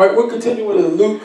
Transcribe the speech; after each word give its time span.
All 0.00 0.06
right, 0.06 0.16
we're 0.16 0.30
continuing 0.30 0.78
in 0.78 0.94
Luke. 0.96 1.22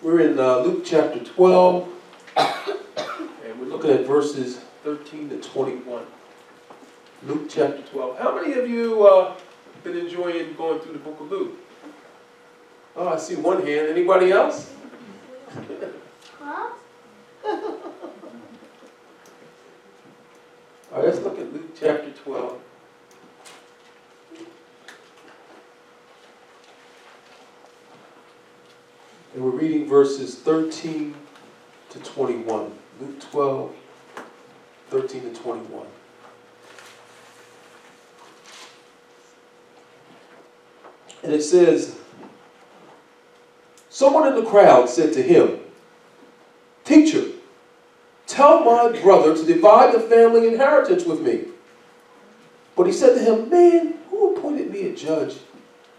We're 0.00 0.20
in 0.20 0.38
uh, 0.38 0.60
Luke 0.60 0.86
chapter 0.86 1.22
12, 1.22 1.86
and 2.34 3.60
we're 3.60 3.66
looking 3.66 3.90
at 3.90 4.06
verses 4.06 4.60
13 4.84 5.28
to 5.28 5.36
21. 5.42 6.06
Luke 7.24 7.46
chapter 7.50 7.82
12. 7.82 8.18
How 8.18 8.34
many 8.34 8.54
of 8.54 8.66
you 8.66 9.06
uh, 9.06 9.36
been 9.84 9.98
enjoying 9.98 10.54
going 10.54 10.80
through 10.80 10.94
the 10.94 10.98
book 10.98 11.20
of 11.20 11.30
Luke? 11.30 11.58
Oh, 12.96 13.08
I 13.08 13.18
see 13.18 13.34
one 13.34 13.58
hand. 13.66 13.88
Anybody 13.88 14.32
else? 14.32 14.72
Huh? 16.40 16.70
All 17.44 17.82
right, 20.90 21.04
let's 21.04 21.18
look 21.18 21.38
at 21.38 21.52
Luke 21.52 21.76
chapter 21.78 22.10
12. 22.12 22.60
And 29.36 29.44
we're 29.44 29.50
reading 29.50 29.86
verses 29.86 30.34
13 30.34 31.14
to 31.90 31.98
21. 31.98 32.72
Luke 32.98 33.20
12, 33.20 33.76
13 34.88 35.34
to 35.34 35.34
21. 35.42 35.86
And 41.22 41.34
it 41.34 41.42
says, 41.42 41.98
Someone 43.90 44.26
in 44.26 44.42
the 44.42 44.48
crowd 44.48 44.88
said 44.88 45.12
to 45.12 45.22
him, 45.22 45.60
Teacher, 46.86 47.26
tell 48.26 48.64
my 48.64 48.98
brother 49.02 49.36
to 49.36 49.44
divide 49.44 49.94
the 49.94 50.00
family 50.00 50.48
inheritance 50.48 51.04
with 51.04 51.20
me. 51.20 51.44
But 52.74 52.86
he 52.86 52.92
said 52.94 53.16
to 53.16 53.20
him, 53.22 53.50
Man, 53.50 53.98
who 54.08 54.34
appointed 54.34 54.70
me 54.70 54.88
a 54.88 54.96
judge 54.96 55.36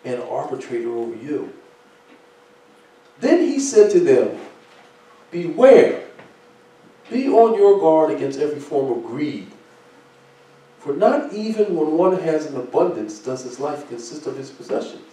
and 0.04 0.24
arbitrator 0.24 0.90
over 0.90 1.16
you? 1.16 1.54
Then 3.20 3.42
he 3.42 3.60
said 3.60 3.92
to 3.92 4.00
them, 4.00 4.38
Beware, 5.32 6.04
be 7.10 7.28
on 7.28 7.58
your 7.58 7.80
guard 7.80 8.12
against 8.12 8.40
every 8.40 8.60
form 8.60 8.98
of 8.98 9.06
greed. 9.06 9.52
For 10.80 10.94
not 10.94 11.34
even 11.34 11.76
when 11.76 11.98
one 11.98 12.20
has 12.20 12.46
an 12.46 12.58
abundance 12.58 13.20
does 13.20 13.44
his 13.44 13.60
life 13.60 13.88
consist 13.90 14.26
of 14.26 14.38
his 14.38 14.52
possessions. 14.52 15.04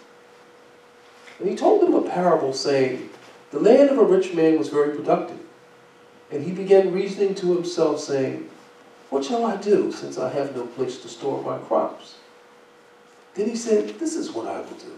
And 1.39 1.49
he 1.49 1.55
told 1.55 1.81
them 1.81 1.95
a 1.95 2.07
parable, 2.07 2.53
saying, 2.53 3.09
The 3.51 3.59
land 3.59 3.89
of 3.89 3.97
a 3.97 4.03
rich 4.03 4.33
man 4.33 4.57
was 4.57 4.69
very 4.69 4.95
productive. 4.95 5.39
And 6.31 6.43
he 6.43 6.51
began 6.51 6.93
reasoning 6.93 7.35
to 7.35 7.55
himself, 7.55 7.99
saying, 7.99 8.49
What 9.09 9.25
shall 9.25 9.45
I 9.45 9.57
do, 9.57 9.91
since 9.91 10.17
I 10.17 10.29
have 10.29 10.55
no 10.55 10.65
place 10.65 10.99
to 10.99 11.09
store 11.09 11.43
my 11.43 11.57
crops? 11.57 12.15
Then 13.33 13.49
he 13.49 13.55
said, 13.55 13.99
This 13.99 14.15
is 14.15 14.31
what 14.31 14.47
I 14.47 14.59
will 14.61 14.77
do. 14.77 14.93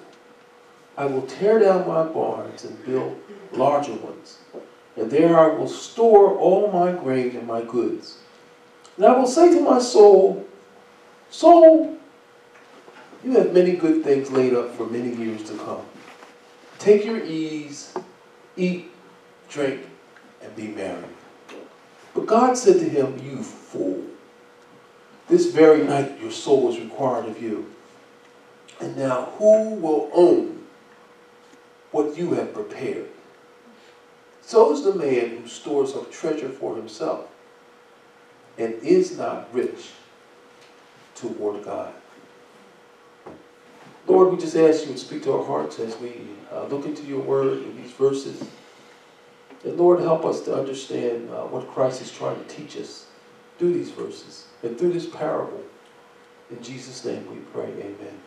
I 0.97 1.05
will 1.05 1.21
tear 1.21 1.59
down 1.59 1.87
my 1.87 2.03
barns 2.03 2.65
and 2.65 2.83
build 2.83 3.21
larger 3.51 3.93
ones, 3.93 4.39
and 4.95 5.11
there 5.11 5.39
I 5.39 5.47
will 5.47 5.67
store 5.67 6.35
all 6.35 6.71
my 6.71 6.91
grain 6.91 7.35
and 7.35 7.45
my 7.45 7.61
goods. 7.61 8.17
And 8.97 9.05
I 9.05 9.15
will 9.15 9.27
say 9.27 9.53
to 9.53 9.61
my 9.61 9.77
soul, 9.77 10.45
Soul, 11.29 11.97
you 13.23 13.31
have 13.33 13.53
many 13.53 13.73
good 13.73 14.03
things 14.03 14.31
laid 14.31 14.55
up 14.55 14.73
for 14.73 14.87
many 14.87 15.13
years 15.13 15.43
to 15.43 15.57
come. 15.57 15.85
Take 16.79 17.05
your 17.05 17.23
ease, 17.23 17.93
eat, 18.55 18.91
drink, 19.49 19.85
and 20.41 20.55
be 20.55 20.69
merry. 20.69 21.03
But 22.15 22.25
God 22.25 22.57
said 22.57 22.79
to 22.79 22.89
him, 22.89 23.19
You 23.23 23.43
fool, 23.43 24.03
this 25.27 25.51
very 25.51 25.83
night 25.83 26.19
your 26.19 26.31
soul 26.31 26.71
is 26.71 26.79
required 26.79 27.25
of 27.25 27.39
you. 27.39 27.71
And 28.79 28.97
now 28.97 29.25
who 29.37 29.75
will 29.75 30.09
own 30.13 30.56
what 31.91 32.17
you 32.17 32.33
have 32.33 32.53
prepared? 32.53 33.09
So 34.41 34.71
is 34.71 34.83
the 34.83 34.95
man 34.95 35.37
who 35.37 35.47
stores 35.47 35.93
up 35.93 36.11
treasure 36.11 36.49
for 36.49 36.75
himself 36.75 37.27
and 38.57 38.73
is 38.75 39.17
not 39.17 39.53
rich 39.53 39.91
toward 41.15 41.63
God. 41.63 41.93
Lord, 44.07 44.31
we 44.31 44.37
just 44.37 44.55
ask 44.55 44.87
you 44.87 44.93
to 44.93 44.97
speak 44.97 45.23
to 45.23 45.33
our 45.33 45.43
hearts 45.43 45.79
as 45.79 45.97
we 45.97 46.13
uh, 46.51 46.65
look 46.67 46.85
into 46.85 47.03
your 47.03 47.19
word 47.19 47.63
in 47.63 47.75
these 47.75 47.91
verses. 47.91 48.41
And 49.65 49.77
Lord, 49.77 49.99
help 49.99 50.23
us 50.23 50.41
to 50.41 50.57
understand 50.57 51.29
uh, 51.29 51.43
what 51.43 51.67
Christ 51.67 52.01
is 52.01 52.11
trying 52.11 52.41
to 52.41 52.47
teach 52.47 52.77
us 52.77 53.07
through 53.59 53.73
these 53.73 53.91
verses 53.91 54.47
and 54.63 54.77
through 54.77 54.93
this 54.93 55.07
parable. 55.07 55.61
In 56.49 56.63
Jesus' 56.63 57.03
name 57.03 57.29
we 57.29 57.41
pray, 57.51 57.69
amen. 57.69 58.19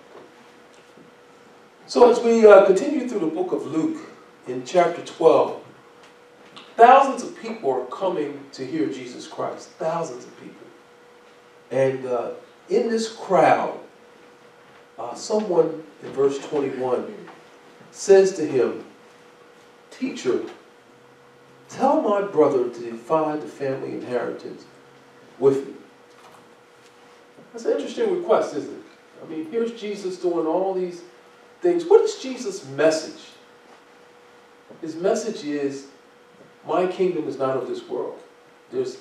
So 1.90 2.08
as 2.08 2.20
we 2.20 2.46
uh, 2.46 2.66
continue 2.66 3.08
through 3.08 3.18
the 3.18 3.26
book 3.26 3.50
of 3.50 3.66
Luke 3.66 3.98
in 4.46 4.64
chapter 4.64 5.04
12, 5.04 5.60
thousands 6.76 7.24
of 7.24 7.36
people 7.36 7.68
are 7.68 7.84
coming 7.86 8.44
to 8.52 8.64
hear 8.64 8.86
Jesus 8.86 9.26
Christ. 9.26 9.70
Thousands 9.70 10.24
of 10.24 10.40
people. 10.40 10.68
And 11.72 12.06
uh, 12.06 12.30
in 12.68 12.88
this 12.88 13.12
crowd, 13.12 13.76
uh, 15.00 15.14
someone 15.14 15.82
in 16.04 16.12
verse 16.12 16.38
21 16.46 17.12
says 17.90 18.34
to 18.34 18.46
him, 18.46 18.84
Teacher, 19.90 20.42
tell 21.68 22.02
my 22.02 22.22
brother 22.22 22.70
to 22.70 22.80
divide 22.80 23.42
the 23.42 23.48
family 23.48 23.94
inheritance 23.94 24.64
with 25.40 25.66
me. 25.66 25.74
That's 27.52 27.64
an 27.64 27.72
interesting 27.72 28.16
request, 28.16 28.54
isn't 28.54 28.72
it? 28.72 28.84
I 29.24 29.26
mean, 29.28 29.50
here's 29.50 29.72
Jesus 29.72 30.18
doing 30.18 30.46
all 30.46 30.72
these 30.72 31.02
things. 31.60 31.84
What 31.84 32.02
is 32.02 32.16
Jesus' 32.16 32.66
message? 32.68 33.30
His 34.80 34.96
message 34.96 35.44
is, 35.44 35.88
my 36.66 36.86
kingdom 36.86 37.28
is 37.28 37.38
not 37.38 37.56
of 37.56 37.68
this 37.68 37.86
world. 37.88 38.18
There's, 38.70 38.98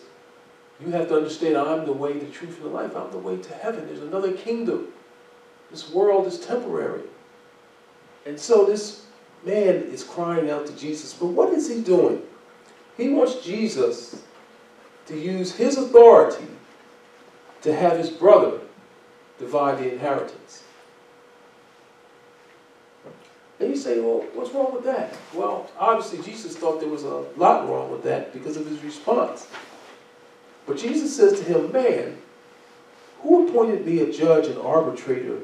you 0.79 0.91
have 0.91 1.07
to 1.09 1.17
understand, 1.17 1.57
I'm 1.57 1.85
the 1.85 1.93
way, 1.93 2.17
the 2.17 2.31
truth, 2.31 2.57
and 2.57 2.65
the 2.65 2.69
life. 2.69 2.95
I'm 2.95 3.11
the 3.11 3.17
way 3.17 3.37
to 3.37 3.53
heaven. 3.53 3.87
There's 3.87 4.01
another 4.01 4.33
kingdom. 4.33 4.87
This 5.71 5.89
world 5.89 6.25
is 6.25 6.39
temporary. 6.39 7.03
And 8.25 8.39
so 8.39 8.65
this 8.65 9.05
man 9.45 9.75
is 9.75 10.03
crying 10.03 10.49
out 10.49 10.65
to 10.67 10.75
Jesus. 10.75 11.13
But 11.13 11.27
what 11.27 11.53
is 11.53 11.69
he 11.69 11.81
doing? 11.81 12.21
He 12.97 13.09
wants 13.09 13.45
Jesus 13.45 14.21
to 15.05 15.17
use 15.17 15.55
his 15.55 15.77
authority 15.77 16.45
to 17.61 17.73
have 17.75 17.97
his 17.97 18.09
brother 18.09 18.59
divide 19.37 19.79
the 19.79 19.93
inheritance. 19.93 20.63
And 23.59 23.69
you 23.69 23.75
say, 23.75 23.99
well, 23.99 24.25
what's 24.33 24.53
wrong 24.53 24.73
with 24.73 24.85
that? 24.85 25.13
Well, 25.33 25.69
obviously, 25.77 26.21
Jesus 26.21 26.55
thought 26.55 26.79
there 26.79 26.89
was 26.89 27.03
a 27.03 27.25
lot 27.35 27.67
wrong 27.67 27.91
with 27.91 28.03
that 28.03 28.31
because 28.31 28.55
of 28.55 28.65
his 28.65 28.81
response. 28.83 29.47
But 30.65 30.77
Jesus 30.77 31.15
says 31.15 31.39
to 31.39 31.43
him, 31.43 31.71
Man, 31.71 32.17
who 33.21 33.47
appointed 33.47 33.85
me 33.85 34.01
a 34.01 34.13
judge 34.13 34.47
and 34.47 34.57
arbitrator 34.59 35.39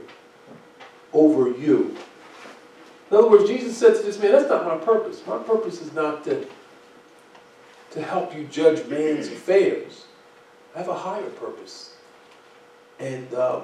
over 1.12 1.50
you? 1.50 1.98
In 3.12 3.18
other 3.18 3.30
words, 3.30 3.50
Jesus 3.50 3.78
said 3.78 3.96
to 3.96 4.04
this 4.04 4.20
man, 4.20 4.32
That's 4.32 4.50
not 4.50 4.66
my 4.66 4.78
purpose. 4.78 5.26
My 5.28 5.38
purpose 5.40 5.82
is 5.82 5.92
not 5.94 6.24
to, 6.26 6.48
to 7.92 8.02
help 8.02 8.36
you 8.36 8.46
judge 8.46 8.88
man's 8.88 9.28
affairs. 9.28 10.06
I 10.74 10.80
have 10.80 10.90
a 10.90 10.94
higher 10.94 11.30
purpose. 11.32 11.96
And, 13.00 13.34
um, 13.34 13.64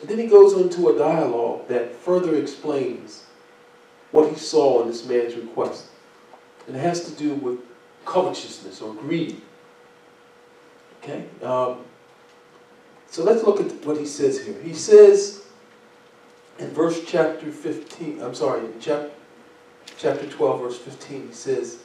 and 0.00 0.08
then 0.08 0.18
he 0.18 0.26
goes 0.26 0.54
into 0.54 0.88
a 0.88 0.98
dialogue 0.98 1.68
that 1.68 1.94
further 1.94 2.34
explains 2.36 3.24
what 4.14 4.30
he 4.30 4.36
saw 4.36 4.80
in 4.80 4.88
this 4.88 5.04
man's 5.04 5.34
request. 5.34 5.86
And 6.68 6.76
it 6.76 6.78
has 6.78 7.04
to 7.06 7.10
do 7.16 7.34
with 7.34 7.58
covetousness 8.04 8.80
or 8.80 8.94
greed. 8.94 9.40
Okay? 11.02 11.24
Um, 11.42 11.78
so 13.10 13.24
let's 13.24 13.42
look 13.42 13.58
at 13.58 13.84
what 13.84 13.98
he 13.98 14.06
says 14.06 14.40
here. 14.46 14.54
He 14.62 14.72
says 14.72 15.42
in 16.60 16.70
verse 16.70 17.02
chapter 17.04 17.50
15, 17.50 18.22
I'm 18.22 18.36
sorry, 18.36 18.64
in 18.64 18.74
chapter, 18.78 19.10
chapter 19.98 20.26
12, 20.28 20.60
verse 20.60 20.78
15, 20.78 21.26
he 21.26 21.34
says, 21.34 21.78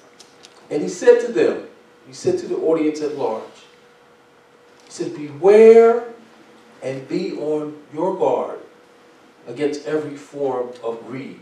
And 0.70 0.84
he 0.84 0.88
said 0.88 1.22
to 1.22 1.32
them, 1.32 1.68
he 2.06 2.14
said 2.14 2.38
to 2.40 2.48
the 2.48 2.58
audience 2.58 3.02
at 3.02 3.18
large, 3.18 3.44
he 4.86 4.92
said, 4.92 5.16
Beware 5.16 6.06
and 6.84 7.08
be 7.08 7.36
on 7.38 7.76
your 7.92 8.16
guard 8.16 8.60
against 9.48 9.88
every 9.88 10.16
form 10.16 10.70
of 10.84 11.04
greed. 11.08 11.42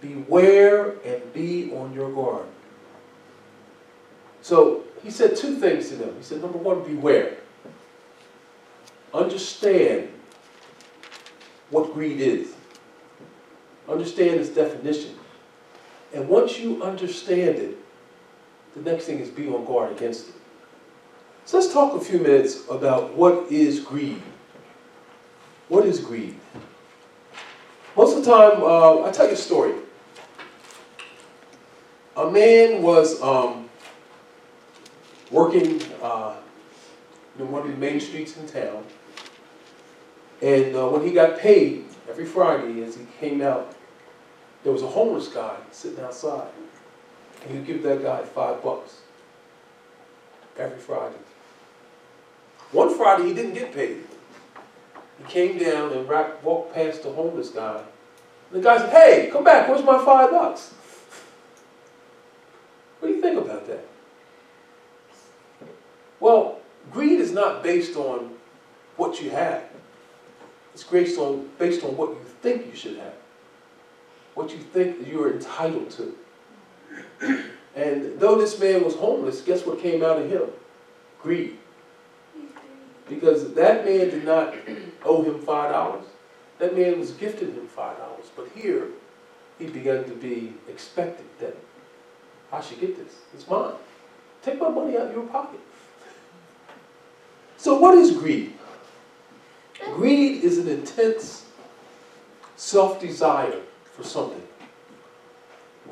Beware 0.00 0.92
and 1.04 1.32
be 1.32 1.72
on 1.72 1.92
your 1.92 2.10
guard. 2.10 2.46
So 4.42 4.84
he 5.02 5.10
said 5.10 5.36
two 5.36 5.56
things 5.56 5.88
to 5.90 5.96
them. 5.96 6.14
He 6.16 6.22
said, 6.22 6.40
number 6.40 6.58
one, 6.58 6.82
beware. 6.82 7.36
Understand 9.12 10.08
what 11.70 11.92
greed 11.92 12.20
is. 12.20 12.54
Understand 13.88 14.40
its 14.40 14.50
definition. 14.50 15.16
And 16.14 16.28
once 16.28 16.58
you 16.58 16.82
understand 16.82 17.56
it, 17.56 17.76
the 18.74 18.90
next 18.90 19.04
thing 19.04 19.18
is 19.18 19.28
be 19.28 19.48
on 19.48 19.64
guard 19.64 19.92
against 19.92 20.28
it. 20.28 20.34
So 21.44 21.58
let's 21.58 21.72
talk 21.72 22.00
a 22.00 22.04
few 22.04 22.18
minutes 22.18 22.62
about 22.70 23.14
what 23.14 23.50
is 23.50 23.80
greed. 23.80 24.22
What 25.68 25.86
is 25.86 26.00
greed? 26.00 26.36
Most 27.96 28.16
of 28.16 28.24
the 28.24 28.30
time, 28.30 28.62
uh, 28.62 29.04
I 29.04 29.10
tell 29.10 29.26
you 29.26 29.32
a 29.32 29.36
story. 29.36 29.74
A 32.20 32.30
man 32.30 32.82
was 32.82 33.18
um, 33.22 33.70
working 35.30 35.80
uh, 36.02 36.34
in 37.38 37.50
one 37.50 37.62
of 37.62 37.70
the 37.70 37.78
main 37.78 37.98
streets 37.98 38.36
in 38.36 38.46
town, 38.46 38.84
and 40.42 40.76
uh, 40.76 40.86
when 40.90 41.02
he 41.02 41.12
got 41.12 41.38
paid 41.38 41.86
every 42.10 42.26
Friday, 42.26 42.82
as 42.82 42.96
he 42.96 43.06
came 43.18 43.40
out, 43.40 43.74
there 44.64 44.72
was 44.72 44.82
a 44.82 44.86
homeless 44.86 45.28
guy 45.28 45.56
sitting 45.70 46.04
outside, 46.04 46.48
and 47.42 47.56
he'd 47.56 47.64
give 47.64 47.82
that 47.84 48.02
guy 48.02 48.22
five 48.22 48.62
bucks 48.62 48.98
every 50.58 50.78
Friday. 50.78 51.16
One 52.72 52.94
Friday, 52.98 53.28
he 53.28 53.32
didn't 53.32 53.54
get 53.54 53.72
paid. 53.72 54.04
He 55.16 55.24
came 55.24 55.56
down 55.56 55.94
and 55.94 56.06
walked 56.42 56.74
past 56.74 57.02
the 57.02 57.12
homeless 57.12 57.48
guy. 57.48 57.82
And 58.52 58.62
the 58.62 58.62
guy 58.62 58.76
said, 58.76 58.90
Hey, 58.90 59.30
come 59.32 59.42
back, 59.42 59.70
where's 59.70 59.82
my 59.82 60.04
five 60.04 60.30
bucks? 60.30 60.74
What 63.00 63.08
do 63.08 63.14
you 63.14 63.22
think 63.22 63.40
about 63.40 63.66
that? 63.66 63.86
Well, 66.20 66.58
greed 66.92 67.18
is 67.18 67.32
not 67.32 67.62
based 67.62 67.96
on 67.96 68.34
what 68.96 69.22
you 69.22 69.30
have. 69.30 69.64
It's 70.74 70.84
based 70.84 71.18
on, 71.18 71.48
based 71.58 71.82
on 71.82 71.96
what 71.96 72.10
you 72.10 72.20
think 72.42 72.66
you 72.66 72.76
should 72.76 72.98
have. 72.98 73.14
What 74.34 74.50
you 74.50 74.58
think 74.58 75.08
you're 75.08 75.32
entitled 75.32 75.90
to. 75.90 76.14
And 77.74 78.20
though 78.20 78.38
this 78.38 78.60
man 78.60 78.84
was 78.84 78.94
homeless, 78.94 79.40
guess 79.40 79.64
what 79.64 79.80
came 79.80 80.02
out 80.04 80.18
of 80.18 80.30
him? 80.30 80.42
Greed. 81.22 81.56
Because 83.08 83.54
that 83.54 83.84
man 83.84 84.10
did 84.10 84.24
not 84.24 84.54
owe 85.04 85.22
him 85.22 85.40
five 85.40 85.72
dollars. 85.72 86.04
That 86.58 86.76
man 86.76 86.98
was 86.98 87.12
gifted 87.12 87.50
him 87.50 87.66
five 87.66 87.96
dollars. 87.98 88.26
But 88.36 88.48
here, 88.54 88.88
he 89.58 89.66
began 89.66 90.04
to 90.04 90.14
be 90.14 90.52
expected 90.68 91.26
that 91.40 91.56
I 92.52 92.60
should 92.60 92.80
get 92.80 92.96
this. 92.96 93.14
It's 93.34 93.48
mine. 93.48 93.74
Take 94.42 94.60
my 94.60 94.68
money 94.68 94.96
out 94.96 95.08
of 95.08 95.12
your 95.12 95.26
pocket. 95.26 95.60
So, 97.56 97.78
what 97.78 97.94
is 97.96 98.12
greed? 98.12 98.54
Greed 99.94 100.42
is 100.42 100.58
an 100.58 100.68
intense 100.68 101.46
self 102.56 103.00
desire 103.00 103.60
for 103.94 104.02
something. 104.02 104.42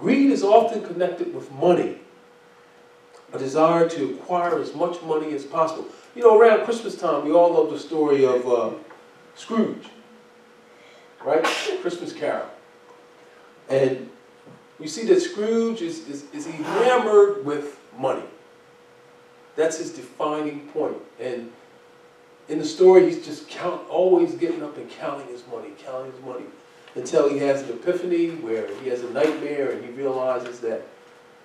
Greed 0.00 0.30
is 0.30 0.42
often 0.42 0.84
connected 0.84 1.34
with 1.34 1.50
money, 1.52 1.98
a 3.32 3.38
desire 3.38 3.88
to 3.88 4.14
acquire 4.14 4.60
as 4.60 4.74
much 4.74 5.02
money 5.02 5.32
as 5.34 5.44
possible. 5.44 5.86
You 6.14 6.22
know, 6.22 6.38
around 6.38 6.64
Christmas 6.64 6.96
time, 6.96 7.24
we 7.24 7.32
all 7.32 7.52
love 7.52 7.70
the 7.70 7.78
story 7.78 8.24
of 8.24 8.46
uh, 8.48 8.70
Scrooge, 9.34 9.86
right? 11.24 11.44
Christmas 11.82 12.12
Carol. 12.12 12.46
And 13.68 14.08
we 14.78 14.86
see 14.86 15.04
that 15.06 15.20
Scrooge 15.20 15.82
is, 15.82 16.08
is, 16.08 16.24
is 16.32 16.46
enamored 16.46 17.44
with 17.44 17.78
money. 17.96 18.22
That's 19.56 19.78
his 19.78 19.90
defining 19.90 20.68
point. 20.68 20.96
And 21.18 21.50
in 22.48 22.58
the 22.58 22.64
story, 22.64 23.06
he's 23.06 23.24
just 23.24 23.48
count, 23.48 23.88
always 23.88 24.34
getting 24.34 24.62
up 24.62 24.76
and 24.76 24.88
counting 24.88 25.26
his 25.26 25.42
money, 25.48 25.70
counting 25.78 26.12
his 26.12 26.20
money, 26.22 26.44
until 26.94 27.28
he 27.28 27.38
has 27.38 27.62
an 27.62 27.70
epiphany 27.70 28.30
where 28.30 28.72
he 28.82 28.88
has 28.88 29.02
a 29.02 29.10
nightmare 29.10 29.72
and 29.72 29.84
he 29.84 29.90
realizes 29.90 30.60
that 30.60 30.86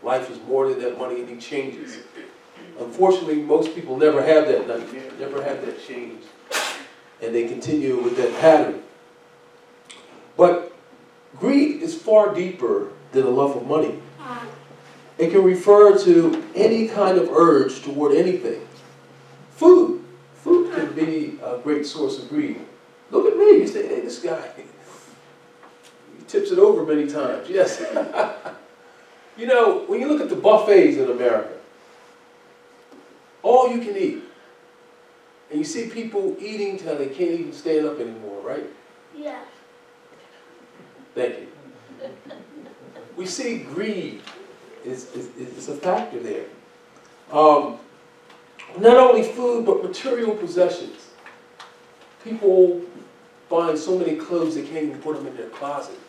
life 0.04 0.30
is 0.30 0.40
more 0.48 0.70
than 0.70 0.80
that 0.80 0.98
money 0.98 1.22
and 1.22 1.30
he 1.30 1.38
changes. 1.38 1.98
Unfortunately, 2.80 3.36
most 3.36 3.74
people 3.74 3.98
never 3.98 4.22
have 4.22 4.48
that 4.48 4.68
nightmare, 4.68 5.12
never 5.20 5.44
have 5.44 5.66
that 5.66 5.86
change, 5.86 6.24
and 7.22 7.34
they 7.34 7.48
continue 7.48 8.02
with 8.02 8.16
that 8.18 8.32
pattern. 8.40 8.82
But 10.38 10.72
greed 11.36 11.82
is 11.82 12.00
far 12.00 12.34
deeper 12.34 12.92
than 13.14 13.26
a 13.26 13.30
love 13.30 13.56
of 13.56 13.66
money. 13.66 14.00
Ah. 14.20 14.46
It 15.18 15.32
can 15.32 15.44
refer 15.44 15.98
to 16.04 16.44
any 16.56 16.88
kind 16.88 17.18
of 17.18 17.30
urge 17.30 17.82
toward 17.84 18.16
anything. 18.16 18.68
Food. 19.52 20.04
Food 20.36 20.74
can 20.74 20.92
be 20.94 21.40
a 21.42 21.60
great 21.60 21.86
source 21.86 22.22
of 22.22 22.28
greed. 22.30 22.60
Look 23.12 23.32
at 23.32 23.38
me. 23.38 23.60
You 23.60 23.68
say, 23.68 23.88
hey, 23.88 24.02
this 24.02 24.20
guy, 24.20 24.52
he 24.58 24.64
tips 26.28 26.52
it 26.52 26.60
over 26.60 26.84
many 26.84 27.08
times. 27.08 27.48
Yes. 27.50 27.80
you 29.38 29.48
know, 29.48 29.86
when 29.86 30.02
you 30.02 30.08
look 30.08 30.22
at 30.22 30.30
the 30.30 30.36
buffets 30.36 30.98
in 30.98 31.10
America, 31.10 31.54
all 33.44 33.70
you 33.72 33.80
can 33.80 33.96
eat. 33.96 34.24
And 35.52 35.60
you 35.60 35.66
see 35.66 35.88
people 35.88 36.36
eating 36.40 36.78
till 36.78 36.98
they 36.98 37.08
can't 37.08 37.32
even 37.32 37.54
stand 37.54 37.86
up 37.86 38.00
anymore, 38.00 38.42
right? 38.42 38.66
Yeah. 39.16 39.40
Thank 41.14 41.42
you. 41.42 41.48
We 43.16 43.26
see 43.26 43.60
greed 43.60 44.22
is, 44.86 45.12
is, 45.14 45.30
is 45.38 45.70
a 45.70 45.76
factor 45.76 46.20
there. 46.20 46.46
Um, 47.32 47.78
not 48.80 48.98
only 48.98 49.24
food, 49.24 49.66
but 49.66 49.84
material 49.84 50.36
possessions. 50.36 51.10
People 52.24 52.82
buying 53.50 53.78
so 53.78 53.98
many 53.98 54.16
clothes 54.16 54.56
they 54.56 54.64
can't 54.64 54.86
even 54.86 55.00
put 55.00 55.16
them 55.16 55.28
in 55.28 55.36
their 55.38 55.50
closet. 55.50 56.00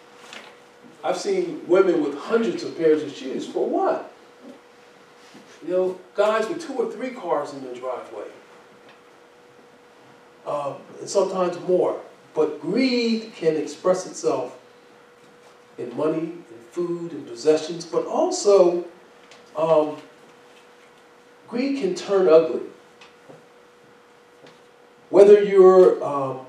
I've 1.03 1.19
seen 1.19 1.61
women 1.67 2.03
with 2.03 2.17
hundreds 2.17 2.63
of 2.63 2.77
pairs 2.79 3.03
of 3.03 3.13
shoes. 3.13 3.47
For 3.47 3.69
what? 3.69 4.11
You 5.63 5.71
know, 5.71 5.99
guys 6.15 6.49
with 6.49 6.67
two 6.67 6.75
or 6.75 6.91
three 6.91 7.11
cars 7.11 7.53
in 7.53 7.63
their 7.63 7.75
driveway. 7.75 8.25
Um, 10.47 10.77
and 11.01 11.09
sometimes 11.09 11.59
more. 11.61 12.01
But 12.35 12.61
greed 12.61 13.33
can 13.35 13.57
express 13.57 14.07
itself 14.07 14.59
in 15.79 15.95
money, 15.97 16.34
food, 16.75 17.13
and 17.13 17.25
possessions, 17.29 17.87
but 17.87 18.05
also 18.05 18.85
um, 19.57 19.97
greed 21.47 21.81
can 21.81 21.95
turn 21.95 22.29
ugly. 22.29 22.63
Whether 25.11 25.45
you're, 25.45 26.03
um, 26.03 26.41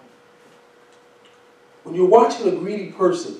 when 1.83 1.93
you're 1.93 2.09
watching 2.09 2.47
a 2.47 2.55
greedy 2.55 2.91
person, 2.91 3.35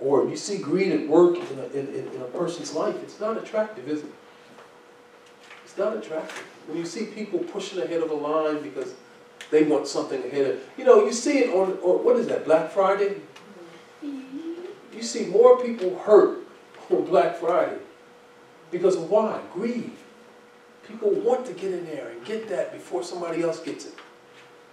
or 0.00 0.28
you 0.28 0.36
see 0.36 0.58
greed 0.58 0.92
at 0.92 1.08
work 1.08 1.36
in 1.36 1.58
a, 1.58 1.66
in, 1.76 1.88
in 1.88 2.22
a 2.22 2.26
person's 2.26 2.72
life, 2.72 2.94
it's 3.02 3.18
not 3.18 3.36
attractive, 3.36 3.88
is 3.88 4.02
it? 4.02 4.12
It's 5.64 5.76
not 5.76 5.96
attractive. 5.96 6.44
When 6.68 6.78
you 6.78 6.86
see 6.86 7.06
people 7.06 7.40
pushing 7.40 7.82
ahead 7.82 8.02
of 8.02 8.10
a 8.10 8.14
line 8.14 8.62
because 8.62 8.94
they 9.50 9.64
want 9.64 9.88
something 9.88 10.22
ahead 10.22 10.50
of, 10.52 10.60
you 10.78 10.84
know, 10.84 11.04
you 11.04 11.12
see 11.12 11.38
it 11.38 11.50
on, 11.54 11.72
on 11.78 12.04
what 12.04 12.16
is 12.16 12.28
that, 12.28 12.44
Black 12.44 12.70
Friday? 12.70 13.16
You 14.94 15.02
see 15.02 15.26
more 15.26 15.62
people 15.62 15.98
hurt 15.98 16.38
on 16.90 17.04
Black 17.04 17.36
Friday 17.36 17.78
because 18.70 18.96
of 18.96 19.10
why? 19.10 19.40
Greed. 19.52 19.92
People 20.86 21.10
want 21.10 21.46
to 21.46 21.52
get 21.52 21.72
in 21.72 21.86
there 21.86 22.10
and 22.10 22.24
get 22.24 22.48
that 22.48 22.72
before 22.72 23.02
somebody 23.02 23.42
else 23.42 23.60
gets 23.60 23.86
it. 23.86 23.94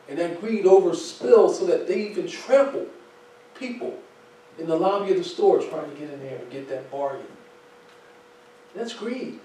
And 0.09 0.19
that 0.19 0.41
greed 0.41 0.65
overspills 0.65 1.55
so 1.55 1.65
that 1.67 1.87
they 1.87 2.09
even 2.09 2.27
trample 2.27 2.85
people 3.55 3.97
in 4.59 4.67
the 4.67 4.75
lobby 4.75 5.11
of 5.11 5.17
the 5.17 5.23
store 5.23 5.61
trying 5.61 5.89
to 5.89 5.95
get 5.97 6.09
in 6.09 6.19
there 6.19 6.37
and 6.37 6.51
get 6.51 6.67
that 6.69 6.91
bargain. 6.91 7.25
That's 8.75 8.93
greed. 8.93 9.39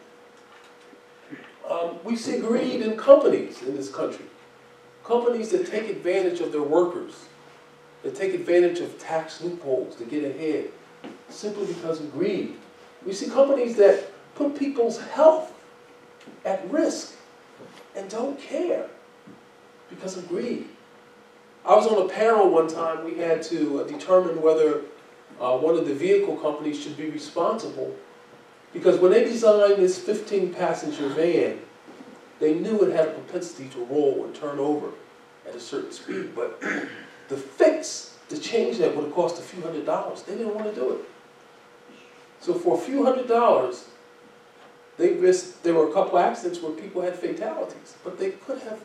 Um, 1.68 1.98
we 2.04 2.16
see 2.16 2.38
greed 2.38 2.82
in 2.82 2.96
companies 2.96 3.62
in 3.62 3.76
this 3.76 3.90
country. 3.90 4.26
Companies 5.04 5.50
that 5.50 5.66
take 5.66 5.88
advantage 5.88 6.40
of 6.40 6.52
their 6.52 6.62
workers, 6.62 7.26
that 8.06 8.14
take 8.14 8.34
advantage 8.34 8.78
of 8.78 8.96
tax 9.00 9.42
loopholes 9.42 9.96
to 9.96 10.04
get 10.04 10.22
ahead 10.22 10.70
simply 11.28 11.66
because 11.66 12.00
of 12.00 12.12
greed. 12.12 12.56
We 13.04 13.12
see 13.12 13.28
companies 13.28 13.74
that 13.76 14.12
put 14.36 14.56
people's 14.56 15.00
health 15.00 15.52
at 16.44 16.70
risk 16.70 17.16
and 17.96 18.08
don't 18.08 18.38
care 18.38 18.86
because 19.90 20.16
of 20.16 20.28
greed. 20.28 20.68
I 21.64 21.74
was 21.74 21.88
on 21.88 22.06
a 22.06 22.08
panel 22.08 22.48
one 22.48 22.68
time, 22.68 23.04
we 23.04 23.18
had 23.18 23.42
to 23.44 23.80
uh, 23.80 23.84
determine 23.88 24.40
whether 24.40 24.82
uh, 25.40 25.56
one 25.56 25.74
of 25.76 25.88
the 25.88 25.94
vehicle 25.94 26.36
companies 26.36 26.80
should 26.80 26.96
be 26.96 27.10
responsible 27.10 27.92
because 28.72 29.00
when 29.00 29.10
they 29.10 29.24
designed 29.24 29.82
this 29.82 29.98
15 29.98 30.54
passenger 30.54 31.08
van, 31.08 31.58
they 32.38 32.54
knew 32.54 32.82
it 32.82 32.94
had 32.94 33.08
a 33.08 33.12
propensity 33.12 33.68
to 33.70 33.84
roll 33.86 34.24
and 34.24 34.34
turn 34.34 34.60
over 34.60 34.90
at 35.48 35.56
a 35.56 35.60
certain 35.60 35.90
speed. 35.90 36.36
But 36.36 36.62
the 37.28 37.36
fix 37.36 38.16
to 38.28 38.38
change 38.38 38.78
that 38.78 38.94
would 38.94 39.06
have 39.06 39.14
cost 39.14 39.38
a 39.38 39.42
few 39.42 39.62
hundred 39.62 39.86
dollars. 39.86 40.22
They 40.22 40.36
didn't 40.36 40.54
want 40.54 40.72
to 40.72 40.74
do 40.74 40.92
it. 40.94 41.00
So 42.40 42.54
for 42.54 42.76
a 42.76 42.80
few 42.80 43.04
hundred 43.04 43.28
dollars, 43.28 43.86
they 44.98 45.12
risked, 45.14 45.62
there 45.62 45.74
were 45.74 45.88
a 45.88 45.92
couple 45.92 46.18
accidents 46.18 46.60
where 46.60 46.72
people 46.72 47.02
had 47.02 47.16
fatalities, 47.16 47.96
but 48.02 48.18
they 48.18 48.30
could 48.30 48.60
have 48.60 48.80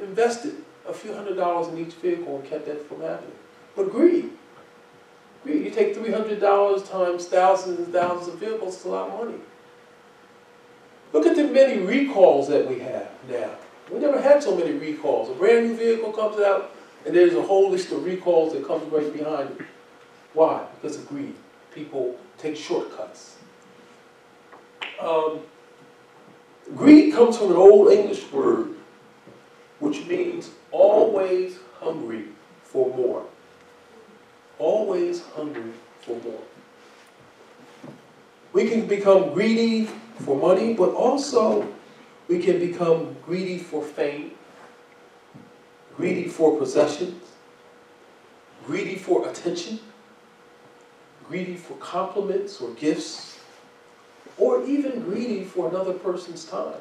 invested 0.00 0.56
a 0.86 0.92
few 0.92 1.12
hundred 1.12 1.36
dollars 1.36 1.68
in 1.68 1.78
each 1.78 1.94
vehicle 1.94 2.36
and 2.36 2.44
kept 2.48 2.66
that 2.66 2.86
from 2.88 3.00
happening. 3.00 3.32
But 3.74 3.90
greed. 3.90 4.30
Greed. 5.42 5.64
You 5.64 5.70
take 5.70 5.96
$300 5.96 6.90
times 6.90 7.26
thousands 7.26 7.78
and 7.78 7.92
thousands 7.92 8.28
of 8.28 8.38
vehicles, 8.38 8.76
it's 8.76 8.84
a 8.84 8.88
lot 8.88 9.10
of 9.10 9.26
money. 9.26 9.38
Look 11.12 11.26
at 11.26 11.36
the 11.36 11.44
many 11.44 11.80
recalls 11.80 12.48
that 12.48 12.68
we 12.68 12.80
have 12.80 13.10
now. 13.28 13.50
We 13.90 13.98
never 13.98 14.20
had 14.20 14.42
so 14.42 14.56
many 14.56 14.72
recalls. 14.72 15.30
A 15.30 15.34
brand 15.34 15.68
new 15.68 15.76
vehicle 15.76 16.12
comes 16.12 16.40
out, 16.40 16.75
And 17.06 17.14
there's 17.14 17.34
a 17.34 17.42
whole 17.42 17.70
list 17.70 17.92
of 17.92 18.04
recalls 18.04 18.52
that 18.52 18.66
comes 18.66 18.90
right 18.92 19.12
behind 19.12 19.50
it. 19.60 19.66
Why? 20.34 20.66
Because 20.74 20.98
of 20.98 21.08
greed. 21.08 21.34
People 21.72 22.18
take 22.36 22.56
shortcuts. 22.56 23.36
Um, 25.00 25.40
greed 26.74 27.14
comes 27.14 27.38
from 27.38 27.52
an 27.52 27.56
old 27.56 27.92
English 27.92 28.30
word 28.32 28.76
which 29.78 30.06
means 30.06 30.50
always 30.70 31.58
hungry 31.80 32.24
for 32.62 32.94
more. 32.96 33.24
Always 34.58 35.22
hungry 35.34 35.72
for 36.00 36.16
more. 36.24 36.42
We 38.52 38.68
can 38.68 38.86
become 38.86 39.34
greedy 39.34 39.88
for 40.20 40.36
money, 40.36 40.72
but 40.72 40.90
also 40.90 41.68
we 42.28 42.42
can 42.42 42.58
become 42.58 43.16
greedy 43.24 43.58
for 43.58 43.82
fame, 43.82 44.32
greedy 45.96 46.28
for 46.28 46.58
possessions, 46.58 47.22
greedy 48.66 48.96
for 48.96 49.28
attention, 49.28 49.80
greedy 51.28 51.56
for 51.56 51.74
compliments 51.74 52.60
or 52.60 52.70
gifts, 52.74 53.38
or 54.38 54.64
even 54.64 55.02
greedy 55.02 55.44
for 55.44 55.68
another 55.68 55.92
person's 55.92 56.44
time. 56.44 56.80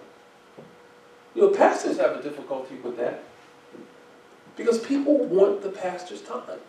You 1.33 1.43
know, 1.43 1.49
pastors 1.49 1.97
have 1.97 2.17
a 2.17 2.23
difficulty 2.23 2.75
with 2.75 2.97
that 2.97 3.23
because 4.55 4.79
people 4.79 5.25
want 5.25 5.61
the 5.61 5.69
pastor's 5.69 6.21
time. 6.21 6.59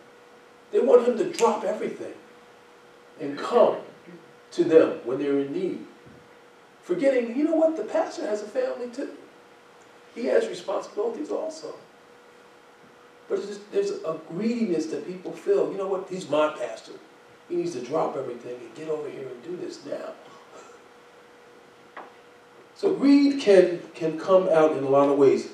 They 0.71 0.79
want 0.79 1.07
him 1.07 1.17
to 1.17 1.31
drop 1.31 1.63
everything 1.63 2.13
and 3.19 3.37
come 3.37 3.77
to 4.51 4.63
them 4.63 4.99
when 5.05 5.19
they're 5.19 5.39
in 5.39 5.53
need. 5.53 5.85
Forgetting, 6.83 7.37
you 7.37 7.43
know 7.43 7.55
what, 7.55 7.75
the 7.75 7.83
pastor 7.83 8.25
has 8.25 8.41
a 8.41 8.47
family 8.47 8.89
too. 8.89 9.09
He 10.15 10.25
has 10.25 10.47
responsibilities 10.47 11.29
also. 11.31 11.75
But 13.29 13.45
just, 13.45 13.71
there's 13.71 13.91
a 13.91 14.19
greediness 14.29 14.87
that 14.87 15.05
people 15.05 15.31
feel, 15.31 15.71
you 15.71 15.77
know 15.77 15.87
what, 15.87 16.07
he's 16.09 16.29
my 16.29 16.49
pastor. 16.57 16.93
He 17.49 17.55
needs 17.55 17.73
to 17.73 17.81
drop 17.81 18.15
everything 18.15 18.55
and 18.55 18.75
get 18.75 18.89
over 18.89 19.09
here 19.09 19.27
and 19.27 19.43
do 19.43 19.57
this 19.57 19.85
now. 19.85 20.13
So 22.75 22.93
greed 22.93 23.41
can, 23.41 23.81
can 23.95 24.19
come 24.19 24.49
out 24.49 24.77
in 24.77 24.83
a 24.83 24.89
lot 24.89 25.09
of 25.09 25.17
ways. 25.17 25.49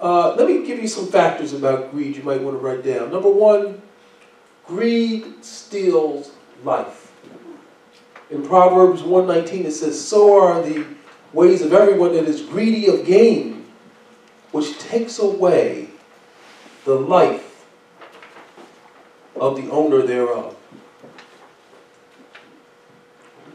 Uh, 0.00 0.34
let 0.34 0.48
me 0.48 0.66
give 0.66 0.78
you 0.78 0.88
some 0.88 1.06
factors 1.06 1.52
about 1.52 1.90
greed 1.90 2.16
you 2.16 2.22
might 2.22 2.40
want 2.40 2.58
to 2.58 2.64
write 2.64 2.82
down. 2.82 3.12
Number 3.12 3.30
one, 3.30 3.82
greed 4.66 5.44
steals 5.44 6.32
life. 6.62 7.12
In 8.30 8.42
Proverbs 8.42 9.02
119 9.02 9.66
it 9.66 9.72
says, 9.72 10.02
So 10.02 10.40
are 10.42 10.62
the 10.62 10.86
ways 11.32 11.62
of 11.62 11.72
everyone 11.72 12.12
that 12.14 12.24
is 12.24 12.42
greedy 12.42 12.86
of 12.86 13.04
gain, 13.04 13.66
which 14.52 14.78
takes 14.78 15.18
away 15.18 15.83
the 16.84 16.94
life 16.94 17.66
of 19.36 19.56
the 19.56 19.70
owner 19.70 20.02
thereof. 20.02 20.56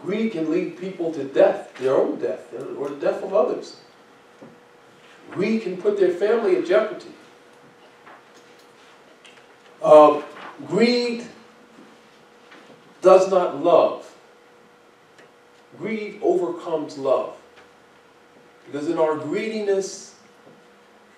Greed 0.01 0.31
can 0.31 0.49
lead 0.49 0.77
people 0.77 1.11
to 1.13 1.23
death, 1.23 1.75
their 1.77 1.95
own 1.95 2.19
death, 2.19 2.53
or 2.77 2.89
the 2.89 2.95
death 2.95 3.21
of 3.23 3.33
others. 3.33 3.77
Greed 5.31 5.61
can 5.61 5.77
put 5.77 5.99
their 5.99 6.11
family 6.11 6.57
in 6.57 6.65
jeopardy. 6.65 7.13
Uh, 9.81 10.21
greed 10.67 11.25
does 13.01 13.29
not 13.29 13.63
love. 13.63 14.13
Greed 15.77 16.19
overcomes 16.21 16.97
love. 16.97 17.35
Because 18.65 18.89
in 18.89 18.97
our 18.97 19.15
greediness, 19.15 20.15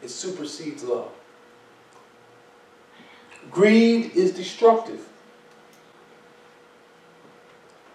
it 0.02 0.10
supersedes 0.10 0.84
love. 0.84 1.12
Greed 3.50 4.16
is 4.16 4.34
destructive. 4.34 5.08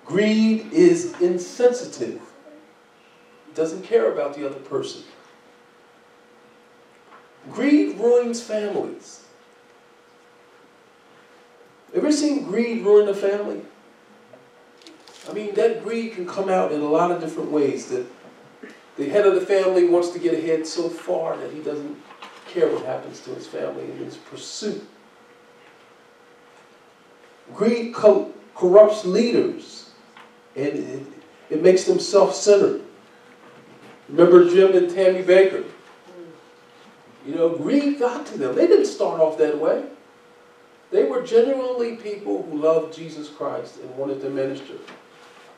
Greed 0.04 0.72
is 0.72 1.20
insensitive. 1.20 2.20
It 3.48 3.54
doesn't 3.54 3.82
care 3.82 4.12
about 4.12 4.34
the 4.34 4.46
other 4.46 4.60
person. 4.60 5.02
Greed 7.50 7.98
ruins 7.98 8.42
families. 8.42 9.24
Ever 11.94 12.12
seen 12.12 12.44
greed 12.44 12.84
ruin 12.84 13.08
a 13.08 13.14
family? 13.14 13.62
I 15.28 15.32
mean, 15.32 15.54
that 15.54 15.82
greed 15.82 16.12
can 16.12 16.26
come 16.26 16.48
out 16.48 16.72
in 16.72 16.80
a 16.80 16.88
lot 16.88 17.10
of 17.10 17.20
different 17.20 17.50
ways. 17.50 17.86
That 17.86 18.06
the 18.96 19.08
head 19.08 19.26
of 19.26 19.34
the 19.34 19.40
family 19.40 19.88
wants 19.88 20.10
to 20.10 20.18
get 20.18 20.34
ahead 20.34 20.66
so 20.66 20.88
far 20.88 21.36
that 21.36 21.52
he 21.52 21.60
doesn't 21.60 21.96
care 22.48 22.68
what 22.68 22.84
happens 22.84 23.20
to 23.20 23.34
his 23.34 23.46
family 23.46 23.84
in 23.84 23.96
his 23.98 24.16
pursuit. 24.16 24.86
Greed 27.54 27.94
co- 27.94 28.32
corrupts 28.54 29.04
leaders 29.04 29.90
and 30.56 30.66
it, 30.66 31.06
it 31.50 31.62
makes 31.62 31.84
them 31.84 32.00
self-centered. 32.00 32.82
Remember 34.08 34.48
Jim 34.48 34.74
and 34.74 34.90
Tammy 34.90 35.22
Bakker? 35.22 35.64
You 37.26 37.34
know, 37.34 37.50
greed 37.50 37.98
got 37.98 38.24
to 38.26 38.38
them. 38.38 38.54
They 38.54 38.66
didn't 38.66 38.86
start 38.86 39.20
off 39.20 39.36
that 39.38 39.58
way. 39.58 39.84
They 40.92 41.04
were 41.04 41.22
genuinely 41.22 41.96
people 41.96 42.44
who 42.44 42.58
loved 42.58 42.94
Jesus 42.94 43.28
Christ 43.28 43.80
and 43.80 43.96
wanted 43.96 44.20
to 44.20 44.30
minister. 44.30 44.74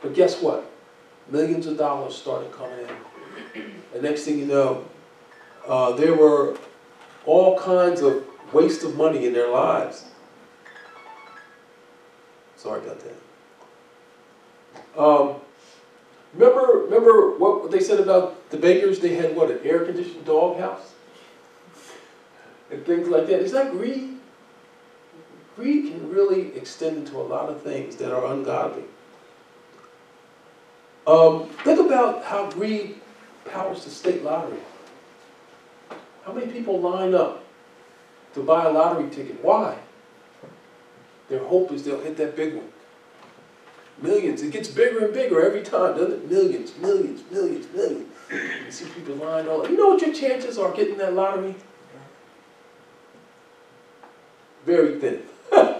But 0.00 0.14
guess 0.14 0.40
what? 0.40 0.70
Millions 1.28 1.66
of 1.66 1.76
dollars 1.76 2.14
started 2.14 2.50
coming 2.52 2.78
in. 2.80 3.64
And 3.92 4.02
next 4.02 4.24
thing 4.24 4.38
you 4.38 4.46
know, 4.46 4.84
uh, 5.66 5.92
there 5.92 6.14
were 6.14 6.56
all 7.26 7.58
kinds 7.58 8.00
of 8.00 8.24
waste 8.54 8.82
of 8.84 8.96
money 8.96 9.26
in 9.26 9.34
their 9.34 9.50
lives. 9.50 10.06
Sorry 12.58 12.80
about 12.80 13.00
that. 13.00 15.00
Um, 15.00 15.36
remember, 16.34 16.86
remember 16.86 17.38
what 17.38 17.70
they 17.70 17.78
said 17.78 18.00
about 18.00 18.50
the 18.50 18.56
Bakkers? 18.56 19.00
They 19.00 19.14
had 19.14 19.36
what 19.36 19.50
an 19.50 19.60
air-conditioned 19.62 20.24
doghouse 20.24 20.94
and 22.72 22.84
things 22.84 23.06
like 23.06 23.28
that. 23.28 23.40
Is 23.40 23.52
that 23.52 23.70
greed? 23.70 24.18
Greed 25.54 25.92
can 25.92 26.10
really 26.10 26.56
extend 26.56 26.96
into 26.96 27.18
a 27.18 27.22
lot 27.22 27.48
of 27.48 27.62
things 27.62 27.94
that 27.96 28.12
are 28.12 28.32
ungodly. 28.32 28.84
Um, 31.06 31.48
think 31.64 31.78
about 31.78 32.24
how 32.24 32.50
greed 32.50 33.00
powers 33.44 33.84
the 33.84 33.90
state 33.90 34.24
lottery. 34.24 34.58
How 36.24 36.32
many 36.32 36.50
people 36.50 36.80
line 36.80 37.14
up 37.14 37.44
to 38.34 38.42
buy 38.42 38.64
a 38.64 38.70
lottery 38.70 39.08
ticket? 39.10 39.42
Why? 39.42 39.78
Their 41.28 41.44
hope 41.44 41.72
is 41.72 41.84
they'll 41.84 42.00
hit 42.00 42.16
that 42.16 42.36
big 42.36 42.54
one. 42.54 42.68
Millions. 44.00 44.42
It 44.42 44.52
gets 44.52 44.68
bigger 44.68 45.04
and 45.04 45.14
bigger 45.14 45.44
every 45.44 45.62
time, 45.62 45.96
doesn't 45.96 46.12
it? 46.12 46.30
Millions, 46.30 46.76
millions, 46.78 47.22
millions, 47.30 47.66
millions. 47.74 48.08
You 48.30 48.70
see 48.70 48.84
people 48.86 49.16
lined 49.16 49.48
all. 49.48 49.68
You 49.68 49.76
know 49.76 49.88
what 49.88 50.00
your 50.00 50.14
chances 50.14 50.58
are 50.58 50.72
getting 50.72 50.98
that 50.98 51.14
lottery? 51.14 51.54
Very 54.64 55.00
thin. 55.00 55.22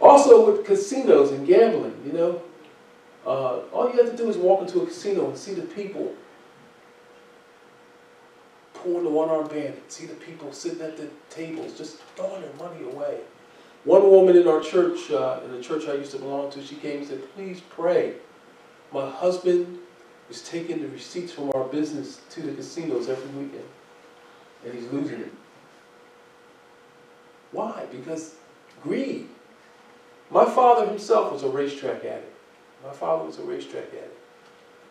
also 0.00 0.52
with 0.52 0.66
casinos 0.66 1.30
and 1.30 1.46
gambling, 1.46 2.00
you 2.06 2.12
know, 2.12 2.42
uh, 3.26 3.60
all 3.72 3.90
you 3.90 4.02
have 4.02 4.10
to 4.10 4.16
do 4.16 4.28
is 4.28 4.36
walk 4.36 4.62
into 4.62 4.80
a 4.82 4.86
casino 4.86 5.28
and 5.28 5.38
see 5.38 5.54
the 5.54 5.62
people 5.62 6.14
pouring 8.74 9.04
the 9.04 9.10
one-armed 9.10 9.48
bandit. 9.48 9.90
See 9.90 10.06
the 10.06 10.14
people 10.14 10.52
sitting 10.52 10.80
at 10.82 10.96
the 10.96 11.08
tables 11.30 11.78
just 11.78 11.98
throwing 12.16 12.42
their 12.42 12.52
money 12.54 12.84
away. 12.84 13.20
One 13.84 14.08
woman 14.10 14.36
in 14.36 14.46
our 14.46 14.60
church, 14.60 15.10
uh, 15.10 15.40
in 15.44 15.52
the 15.52 15.60
church 15.60 15.88
I 15.88 15.94
used 15.94 16.12
to 16.12 16.18
belong 16.18 16.50
to, 16.52 16.62
she 16.62 16.76
came 16.76 16.98
and 16.98 17.06
said, 17.06 17.34
please 17.34 17.60
pray. 17.60 18.14
My 18.92 19.10
husband 19.10 19.78
is 20.30 20.42
taking 20.42 20.80
the 20.80 20.88
receipts 20.88 21.32
from 21.32 21.50
our 21.54 21.64
business 21.64 22.20
to 22.30 22.42
the 22.42 22.52
casinos 22.52 23.08
every 23.08 23.28
weekend, 23.30 23.64
and 24.64 24.74
he's 24.74 24.86
losing 24.92 25.20
it. 25.20 25.32
Why? 27.50 27.86
Because 27.90 28.36
greed. 28.82 29.28
My 30.30 30.44
father 30.44 30.86
himself 30.86 31.32
was 31.32 31.42
a 31.42 31.48
racetrack 31.48 32.04
addict. 32.04 32.32
My 32.84 32.92
father 32.92 33.24
was 33.24 33.38
a 33.38 33.42
racetrack 33.42 33.88
addict. 33.88 34.18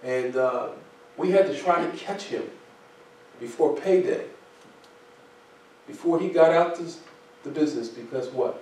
And 0.03 0.35
uh, 0.35 0.69
we 1.17 1.31
had 1.31 1.47
to 1.47 1.57
try 1.57 1.83
to 1.83 1.97
catch 1.97 2.23
him 2.23 2.43
before 3.39 3.75
payday, 3.75 4.25
before 5.87 6.19
he 6.19 6.29
got 6.29 6.51
out 6.51 6.75
to 6.75 6.83
the 7.43 7.49
business, 7.49 7.87
because 7.87 8.29
what? 8.29 8.60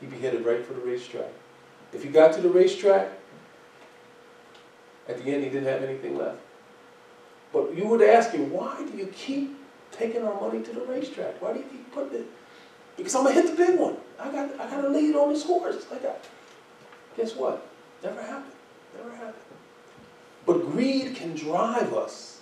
He'd 0.00 0.10
be 0.10 0.18
headed 0.18 0.44
right 0.44 0.64
for 0.64 0.72
the 0.72 0.80
racetrack. 0.80 1.30
If 1.92 2.02
he 2.02 2.08
got 2.08 2.32
to 2.34 2.40
the 2.40 2.48
racetrack, 2.48 3.10
at 5.08 5.22
the 5.22 5.30
end 5.30 5.44
he 5.44 5.50
didn't 5.50 5.68
have 5.68 5.82
anything 5.82 6.16
left. 6.16 6.38
But 7.52 7.74
you 7.76 7.86
would 7.86 8.02
ask 8.02 8.30
him, 8.30 8.50
why 8.50 8.84
do 8.90 8.96
you 8.96 9.06
keep 9.06 9.58
taking 9.90 10.22
our 10.22 10.40
money 10.40 10.62
to 10.62 10.72
the 10.72 10.82
racetrack? 10.82 11.42
Why 11.42 11.52
do 11.52 11.58
you 11.58 11.64
keep 11.64 11.92
putting 11.92 12.20
it? 12.20 12.26
Because 12.96 13.14
I'm 13.14 13.24
gonna 13.24 13.34
hit 13.34 13.56
the 13.56 13.66
big 13.66 13.78
one. 13.78 13.96
I 14.18 14.30
got 14.30 14.52
I 14.60 14.70
gotta 14.70 14.88
lead 14.88 15.16
on 15.16 15.32
this 15.32 15.44
horse. 15.44 15.86
I 15.90 15.98
got 15.98 16.18
guess 17.16 17.34
what? 17.34 17.66
Never 18.02 18.20
happened. 18.20 18.52
Never 18.96 19.10
happened. 19.16 19.34
But 20.46 20.70
greed 20.70 21.14
can 21.14 21.34
drive 21.34 21.92
us. 21.92 22.40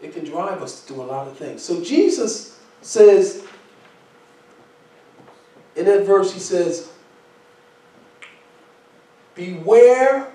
It 0.00 0.12
can 0.12 0.24
drive 0.24 0.62
us 0.62 0.82
to 0.82 0.94
do 0.94 1.00
a 1.00 1.04
lot 1.04 1.28
of 1.28 1.36
things. 1.36 1.62
So 1.62 1.82
Jesus 1.82 2.60
says, 2.82 3.41
in 5.82 5.88
that 5.88 6.06
verse, 6.06 6.32
he 6.32 6.38
says, 6.38 6.90
Beware 9.34 10.30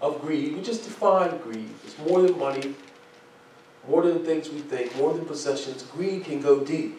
of 0.00 0.20
greed. 0.22 0.56
We 0.56 0.62
just 0.62 0.84
defined 0.84 1.42
greed. 1.42 1.68
It's 1.84 1.98
more 1.98 2.22
than 2.22 2.38
money, 2.38 2.74
more 3.86 4.02
than 4.02 4.24
things 4.24 4.48
we 4.48 4.60
think, 4.60 4.96
more 4.96 5.12
than 5.12 5.26
possessions. 5.26 5.82
Greed 5.82 6.24
can 6.24 6.40
go 6.40 6.60
deep. 6.60 6.98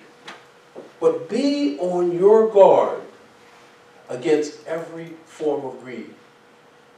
But 0.99 1.29
be 1.29 1.79
on 1.79 2.11
your 2.11 2.49
guard 2.49 3.01
against 4.07 4.63
every 4.67 5.13
form 5.25 5.65
of 5.65 5.81
greed. 5.81 6.13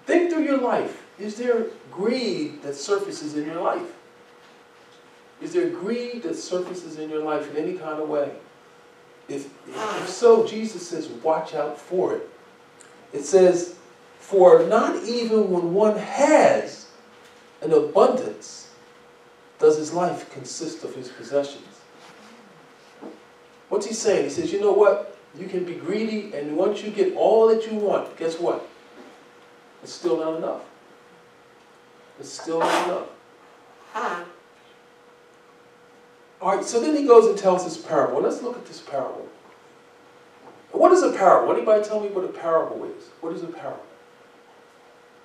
Think 0.05 0.29
through 0.29 0.43
your 0.43 0.59
life. 0.59 1.05
Is 1.17 1.35
there 1.35 1.67
greed 1.89 2.63
that 2.63 2.75
surfaces 2.75 3.37
in 3.37 3.45
your 3.45 3.61
life? 3.61 3.95
Is 5.41 5.53
there 5.53 5.69
greed 5.69 6.23
that 6.23 6.35
surfaces 6.35 6.97
in 6.97 7.09
your 7.09 7.23
life 7.23 7.49
in 7.51 7.63
any 7.63 7.77
kind 7.77 8.01
of 8.01 8.09
way? 8.09 8.33
If, 9.29 9.49
if 9.67 10.09
so, 10.09 10.45
Jesus 10.45 10.87
says, 10.87 11.07
watch 11.07 11.53
out 11.53 11.79
for 11.79 12.15
it. 12.15 12.29
It 13.13 13.23
says, 13.23 13.75
for 14.19 14.65
not 14.67 15.03
even 15.03 15.49
when 15.51 15.73
one 15.73 15.97
has 15.97 16.87
an 17.61 17.71
abundance 17.73 18.71
does 19.59 19.77
his 19.77 19.93
life 19.93 20.31
consist 20.33 20.83
of 20.83 20.93
his 20.95 21.09
possessions. 21.09 21.79
What's 23.69 23.85
he 23.85 23.93
saying? 23.93 24.25
He 24.25 24.29
says, 24.29 24.51
you 24.51 24.59
know 24.59 24.73
what? 24.73 25.17
You 25.39 25.47
can 25.47 25.63
be 25.63 25.75
greedy, 25.75 26.33
and 26.33 26.55
once 26.55 26.83
you 26.83 26.91
get 26.91 27.15
all 27.15 27.47
that 27.47 27.65
you 27.65 27.77
want, 27.77 28.15
guess 28.17 28.39
what? 28.39 28.67
It's 29.81 29.93
still 29.93 30.17
not 30.19 30.37
enough. 30.37 30.61
It's 32.19 32.29
still 32.29 32.59
not 32.59 32.87
enough. 32.87 33.07
Ah. 33.95 34.25
All 36.43 36.53
right, 36.53 36.65
so 36.65 36.81
then 36.81 36.93
he 36.93 37.07
goes 37.07 37.25
and 37.25 37.37
tells 37.37 37.63
this 37.63 37.77
parable. 37.77 38.19
Let's 38.19 38.41
look 38.41 38.57
at 38.57 38.65
this 38.65 38.81
parable. 38.81 39.29
What 40.73 40.91
is 40.91 41.01
a 41.01 41.13
parable? 41.13 41.53
Anybody 41.55 41.85
tell 41.85 42.01
me 42.01 42.09
what 42.09 42.25
a 42.25 42.27
parable 42.27 42.83
is? 42.83 43.05
What 43.21 43.31
is 43.31 43.43
a 43.43 43.47
parable? 43.47 43.85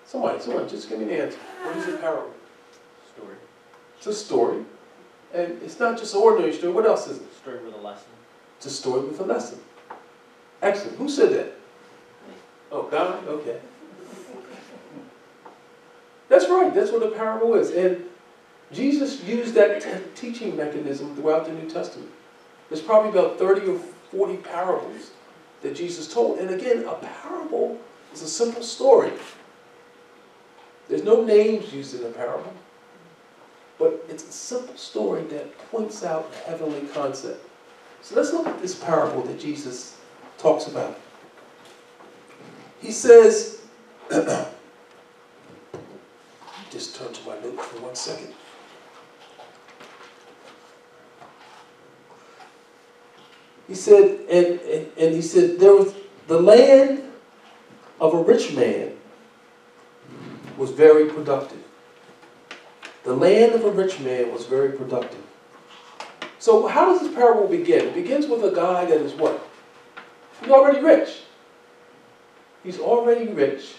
Somebody, 0.07 0.41
somebody, 0.41 0.71
just 0.71 0.89
give 0.89 1.01
me 1.01 1.07
an 1.07 1.23
answer. 1.23 1.39
What 1.65 1.77
is 1.77 1.93
a 1.93 1.97
parable? 1.97 2.31
Story. 3.17 3.35
It's 3.97 4.07
a 4.07 4.15
story. 4.15 4.65
And 5.35 5.61
it's 5.61 5.81
not 5.81 5.99
just 5.99 6.15
an 6.15 6.21
ordinary 6.21 6.53
story. 6.53 6.73
What 6.73 6.87
else 6.87 7.09
is 7.09 7.19
it? 7.19 7.35
Story 7.35 7.65
with 7.65 7.75
a 7.75 7.79
lesson. 7.79 8.11
It's 8.59 8.67
a 8.67 8.71
story 8.71 9.01
with 9.09 9.19
a 9.19 9.25
lesson. 9.25 9.59
Excellent. 10.63 10.99
Who 10.99 11.09
said 11.09 11.33
that? 11.33 11.53
Oh, 12.71 12.85
God? 12.85 13.27
Okay. 13.27 13.59
That's 16.29 16.49
right. 16.49 16.73
That's 16.73 16.93
what 16.93 17.03
a 17.03 17.11
parable 17.11 17.55
is. 17.55 17.71
And 17.71 18.05
Jesus 18.73 19.25
used 19.25 19.55
that 19.55 20.15
teaching 20.15 20.57
mechanism 20.57 21.15
throughout 21.17 21.47
the 21.47 21.53
New 21.53 21.69
Testament. 21.71 22.11
There's 22.69 22.83
probably 22.83 23.11
about 23.11 23.39
30 23.39 23.67
or 23.67 23.79
40 24.11 24.37
parables 24.39 25.11
that 25.63 25.75
Jesus 25.75 26.13
told. 26.13 26.39
And 26.39 26.51
again, 26.51 26.85
a 26.85 26.95
parable 26.95 27.79
is 28.13 28.23
a 28.23 28.29
simple 28.29 28.63
story. 28.63 29.13
There's 30.89 31.05
no 31.05 31.25
names 31.25 31.73
used 31.73 31.99
in 31.99 32.07
a 32.07 32.11
parable, 32.11 32.53
but 33.79 34.05
it's 34.09 34.29
a 34.29 34.33
simple 34.33 34.77
story 34.77 35.23
that 35.25 35.57
points 35.71 36.05
out 36.05 36.31
a 36.33 36.51
heavenly 36.51 36.87
concept. 36.89 37.47
So 38.03 38.17
let's 38.17 38.33
look 38.33 38.47
at 38.47 38.61
this 38.63 38.75
parable 38.75 39.23
that 39.23 39.41
Jesus 39.41 39.97
talks 40.39 40.67
about. 40.67 40.99
He 42.81 42.93
says, 42.93 43.63
just 46.71 46.97
turn 46.97 47.13
to 47.13 47.27
my 47.27 47.35
note 47.41 47.61
for 47.61 47.81
one 47.83 47.95
second. 47.95 48.33
He 53.69 53.75
said, 53.75 54.21
and, 54.31 54.61
and, 54.61 54.87
and 54.99 55.15
he 55.15 55.23
said, 55.23 55.61
there 55.61 55.75
was 55.75 55.95
the 56.27 56.41
land 56.41 57.05
of 58.01 58.15
a 58.15 58.23
rich 58.23 58.55
man 58.55 58.93
was 60.57 60.71
very 60.73 61.09
productive. 61.09 61.63
The 63.05 63.15
land 63.15 63.55
of 63.55 63.65
a 63.65 63.71
rich 63.71 64.01
man 64.01 64.33
was 64.33 64.47
very 64.47 64.73
productive. 64.73 65.23
So 66.39 66.67
how 66.67 66.87
does 66.87 67.03
this 67.03 67.15
parable 67.15 67.47
begin? 67.47 67.87
It 67.87 67.95
begins 67.95 68.27
with 68.27 68.45
a 68.45 68.55
guy 68.55 68.85
that 68.85 69.01
is 69.01 69.13
what? 69.15 69.47
He's 70.41 70.51
already 70.51 70.81
rich. 70.81 71.23
He's 72.63 72.79
already 72.79 73.29
rich. 73.29 73.75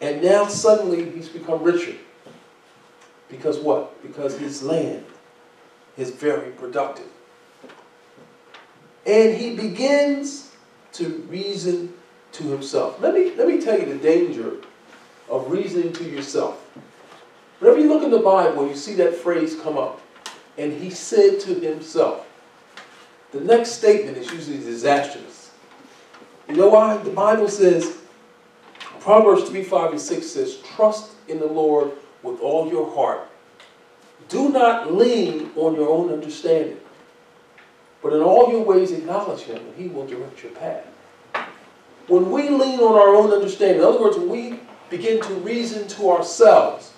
And 0.00 0.22
now 0.22 0.46
suddenly 0.46 1.10
he's 1.10 1.28
become 1.28 1.62
richer. 1.62 1.94
Because 3.28 3.58
what? 3.58 4.00
Because 4.02 4.38
his 4.38 4.62
land 4.62 5.04
is 5.96 6.10
very 6.10 6.50
productive. 6.52 7.08
And 9.06 9.34
he 9.36 9.54
begins 9.54 10.52
to 10.94 11.08
reason 11.28 11.94
to 12.32 12.44
himself. 12.44 13.00
Let 13.00 13.14
me, 13.14 13.32
let 13.34 13.46
me 13.48 13.60
tell 13.60 13.78
you 13.78 13.86
the 13.86 13.98
danger 13.98 14.56
of 15.28 15.50
reasoning 15.50 15.92
to 15.94 16.04
yourself. 16.04 16.60
Whenever 17.60 17.80
you 17.80 17.88
look 17.88 18.02
in 18.02 18.10
the 18.10 18.18
Bible, 18.18 18.68
you 18.68 18.76
see 18.76 18.94
that 18.94 19.14
phrase 19.14 19.56
come 19.60 19.78
up. 19.78 20.00
And 20.58 20.72
he 20.72 20.90
said 20.90 21.40
to 21.40 21.54
himself. 21.54 22.26
The 23.32 23.40
next 23.40 23.70
statement 23.72 24.16
is 24.16 24.30
usually 24.30 24.58
disastrous. 24.58 25.50
You 26.48 26.56
know 26.56 26.68
why? 26.68 26.96
The 26.98 27.10
Bible 27.10 27.48
says, 27.48 27.98
Proverbs 29.00 29.48
3, 29.48 29.62
5, 29.62 29.90
and 29.92 30.00
6 30.00 30.26
says, 30.26 30.56
Trust 30.58 31.12
in 31.28 31.38
the 31.38 31.46
Lord 31.46 31.92
with 32.22 32.40
all 32.40 32.68
your 32.68 32.92
heart. 32.94 33.28
Do 34.28 34.48
not 34.48 34.92
lean 34.92 35.50
on 35.56 35.74
your 35.74 35.88
own 35.88 36.12
understanding, 36.12 36.78
but 38.06 38.14
in 38.14 38.22
all 38.22 38.52
your 38.52 38.62
ways 38.62 38.92
acknowledge 38.92 39.40
him, 39.40 39.56
and 39.56 39.74
he 39.76 39.88
will 39.88 40.06
direct 40.06 40.40
your 40.40 40.52
path. 40.52 40.86
When 42.06 42.30
we 42.30 42.48
lean 42.48 42.78
on 42.78 42.94
our 42.94 43.16
own 43.16 43.32
understanding, 43.32 43.78
in 43.78 43.84
other 43.84 44.00
words, 44.00 44.16
when 44.16 44.28
we 44.28 44.60
begin 44.90 45.20
to 45.22 45.34
reason 45.34 45.88
to 45.88 46.12
ourselves 46.12 46.92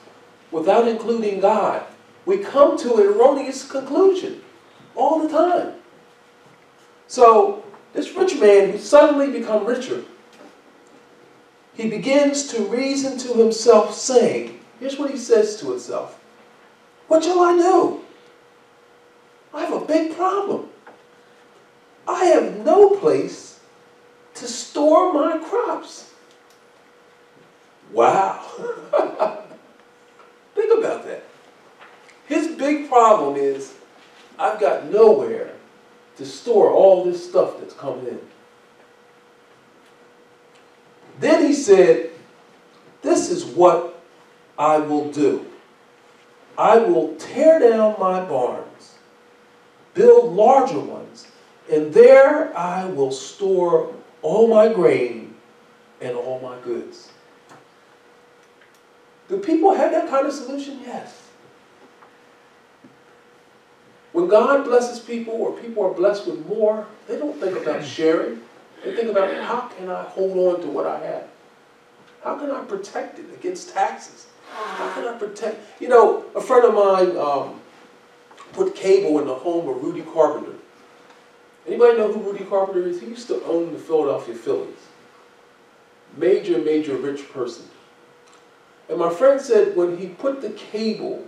without 0.51 0.87
including 0.87 1.41
God, 1.41 1.83
we 2.27 2.37
come 2.37 2.77
to 2.81 2.97
an 2.97 3.07
erroneous 3.07 3.67
conclusion 3.67 4.43
all 4.95 5.27
the 5.27 5.31
time. 5.31 5.77
So, 7.07 7.65
this 7.95 8.15
rich 8.15 8.39
man 8.39 8.73
who 8.73 8.77
suddenly 8.77 9.31
become 9.31 9.65
richer, 9.65 10.05
he 11.73 11.89
begins 11.89 12.49
to 12.49 12.65
reason 12.65 13.17
to 13.17 13.33
himself, 13.33 13.95
saying, 13.95 14.61
Here's 14.79 14.99
what 14.99 15.11
he 15.11 15.17
says 15.17 15.57
to 15.61 15.71
himself 15.71 16.21
What 17.07 17.25
shall 17.25 17.41
I 17.41 17.57
do? 17.57 18.01
I 19.55 19.65
have 19.65 19.73
a 19.73 19.87
big 19.87 20.15
problem. 20.15 20.69
I 22.09 22.25
have 22.25 22.65
no 22.65 22.97
place 22.97 23.61
to 24.35 24.49
store 24.49 25.13
my 25.13 25.39
crops. 25.47 26.11
Wow. 27.93 28.43
Think 30.55 30.79
about 30.79 31.05
that. 31.05 31.25
His 32.27 32.49
big 32.57 32.89
problem 32.89 33.37
is 33.37 33.75
I've 34.39 34.59
got 34.59 34.87
nowhere 34.91 35.53
to 36.17 36.25
store 36.25 36.73
all 36.73 37.05
this 37.05 37.29
stuff 37.29 37.61
that's 37.61 37.75
coming 37.75 38.07
in. 38.07 38.21
Then 41.21 41.47
he 41.47 41.53
said, 41.53 42.11
This 43.03 43.31
is 43.31 43.45
what 43.45 44.01
I 44.59 44.79
will 44.79 45.11
do. 45.13 45.45
I 46.57 46.79
will 46.79 47.15
tear 47.17 47.61
down 47.61 47.97
my 48.01 48.25
barns, 48.25 48.99
build 49.95 50.35
larger 50.35 50.81
ones, 50.81 51.29
and 51.71 51.93
there 51.93 52.57
I 52.57 52.87
will 52.87 53.13
store 53.13 53.95
all 54.23 54.49
my 54.49 54.73
grain 54.73 55.35
and 56.01 56.17
all 56.17 56.41
my 56.41 56.57
goods. 56.65 57.11
Do 59.29 59.39
people 59.39 59.75
have 59.75 59.93
that 59.93 60.09
kind 60.09 60.27
of 60.27 60.33
solution? 60.33 60.81
Yes. 60.85 61.29
When 64.13 64.27
God 64.27 64.65
blesses 64.65 64.99
people 65.01 65.35
or 65.35 65.53
people 65.53 65.85
are 65.85 65.93
blessed 65.93 66.27
with 66.27 66.47
more, 66.47 66.87
they 67.07 67.19
don't 67.19 67.39
think 67.39 67.59
about 67.59 67.85
sharing. 67.85 68.41
They 68.83 68.95
think 68.95 69.11
about 69.11 69.35
how 69.35 69.69
can 69.69 69.91
I 69.91 70.03
hold 70.05 70.55
on 70.55 70.63
to 70.63 70.69
what 70.69 70.87
I 70.87 70.99
have? 71.01 71.29
How 72.25 72.37
can 72.39 72.51
I 72.51 72.63
protect 72.65 73.19
it 73.19 73.27
against 73.35 73.75
taxes? 73.75 74.27
How 74.51 74.93
can 74.95 75.07
I 75.07 75.17
protect? 75.19 75.81
You 75.81 75.89
know, 75.89 76.25
a 76.35 76.41
friend 76.41 76.65
of 76.65 76.75
mine 76.75 77.17
um, 77.17 77.61
put 78.53 78.75
cable 78.75 79.21
in 79.21 79.27
the 79.27 79.35
home 79.35 79.69
of 79.69 79.83
Rudy 79.83 80.03
Carpenter. 80.03 80.58
Anybody 81.69 81.99
know 81.99 82.11
who 82.11 82.21
Rudy 82.21 82.47
Carpenter 82.47 82.89
is? 82.89 83.01
He 83.01 83.09
used 83.09 83.29
to 83.29 83.45
own 83.45 83.75
the 83.75 83.79
Philadelphia 83.79 84.35
Phillies. 84.35 84.89
Major, 86.17 86.59
major 86.59 86.97
rich 86.97 87.31
person. 87.31 87.67
And 88.89 88.99
my 88.99 89.13
friend 89.13 89.39
said 89.39 89.77
when 89.77 89.99
he 89.99 90.07
put 90.07 90.41
the 90.41 90.49
cable, 90.51 91.27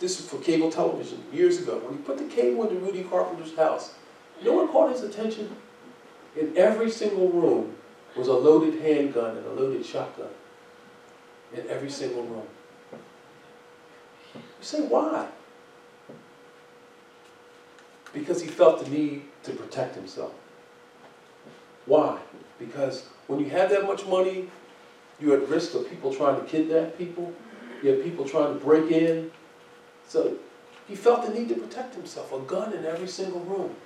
this 0.00 0.20
is 0.20 0.28
for 0.28 0.36
cable 0.38 0.70
television 0.70 1.24
years 1.32 1.62
ago, 1.62 1.78
when 1.78 1.96
he 1.96 2.02
put 2.02 2.18
the 2.18 2.24
cable 2.24 2.68
into 2.68 2.78
Rudy 2.84 3.04
Carpenter's 3.04 3.56
house, 3.56 3.94
no 4.44 4.52
one 4.52 4.68
caught 4.68 4.92
his 4.92 5.02
attention? 5.02 5.56
In 6.38 6.52
every 6.54 6.90
single 6.90 7.30
room 7.30 7.74
was 8.14 8.28
a 8.28 8.34
loaded 8.34 8.82
handgun 8.82 9.38
and 9.38 9.46
a 9.46 9.50
loaded 9.52 9.86
shotgun. 9.86 10.28
In 11.56 11.66
every 11.70 11.90
single 11.90 12.24
room. 12.24 12.46
You 14.34 14.40
say, 14.60 14.82
why? 14.82 15.28
Because 18.16 18.40
he 18.40 18.48
felt 18.48 18.82
the 18.82 18.90
need 18.90 19.24
to 19.42 19.52
protect 19.52 19.94
himself. 19.94 20.32
Why? 21.84 22.18
Because 22.58 23.04
when 23.26 23.40
you 23.40 23.50
have 23.50 23.68
that 23.68 23.84
much 23.84 24.06
money, 24.06 24.48
you're 25.20 25.36
at 25.36 25.46
risk 25.50 25.74
of 25.74 25.88
people 25.90 26.14
trying 26.14 26.40
to 26.40 26.46
kidnap 26.46 26.96
people. 26.96 27.30
You 27.82 27.90
have 27.90 28.02
people 28.02 28.26
trying 28.26 28.58
to 28.58 28.64
break 28.64 28.90
in. 28.90 29.30
So 30.08 30.38
he 30.88 30.96
felt 30.96 31.26
the 31.26 31.38
need 31.38 31.50
to 31.50 31.56
protect 31.56 31.94
himself, 31.94 32.32
a 32.32 32.38
gun 32.38 32.72
in 32.72 32.86
every 32.86 33.06
single 33.06 33.40
room. 33.40 33.76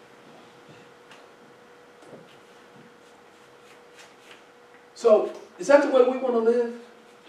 So, 4.95 5.33
is 5.59 5.67
that 5.67 5.83
the 5.83 5.91
way 5.91 6.09
we 6.09 6.19
want 6.19 6.35
to 6.35 6.39
live? 6.39 6.75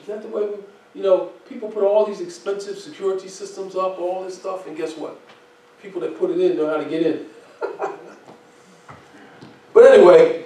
Is 0.02 0.06
that 0.06 0.22
the 0.22 0.28
way 0.28 0.46
we, 0.46 0.58
you 0.94 1.02
know, 1.02 1.32
people 1.50 1.68
put 1.70 1.84
all 1.84 2.06
these 2.06 2.22
expensive 2.22 2.78
security 2.78 3.28
systems 3.28 3.76
up, 3.76 3.98
all 3.98 4.24
this 4.24 4.38
stuff, 4.38 4.68
and 4.68 4.78
guess 4.78 4.96
what? 4.96 5.20
People 5.82 6.02
that 6.02 6.18
put 6.18 6.30
it 6.32 6.40
in 6.40 6.58
know 6.58 6.70
how 6.70 6.78
to 6.78 6.86
get 6.86 7.04
in. 7.06 7.26
but 9.74 9.92
anyway, 9.92 10.46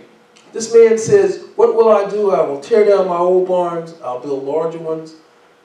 this 0.54 0.74
man 0.74 0.98
says, 0.98 1.45
What 1.56 1.76
will 1.76 1.89
I 1.89 2.10
do? 2.10 2.32
I 2.32 2.41
will 2.41 2.62
tear 2.62 2.86
down 2.86 3.08
my 3.08 3.17
old 3.17 3.48
barns, 3.48 3.95
I'll 4.04 4.19
build 4.19 4.45
larger 4.45 4.80
ones, 4.80 5.15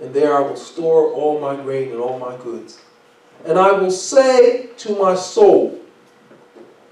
and 0.03 0.13
there 0.13 0.37
I 0.37 0.41
will 0.41 0.57
store 0.57 1.13
all 1.13 1.41
my 1.41 1.55
grain 1.63 1.93
and 1.93 2.01
all 2.01 2.19
my 2.19 2.37
goods. 2.39 2.81
And 3.45 3.59
I 3.59 3.73
will 3.73 3.91
say 3.91 4.67
to 4.79 4.97
my 4.97 5.15
soul, 5.15 5.81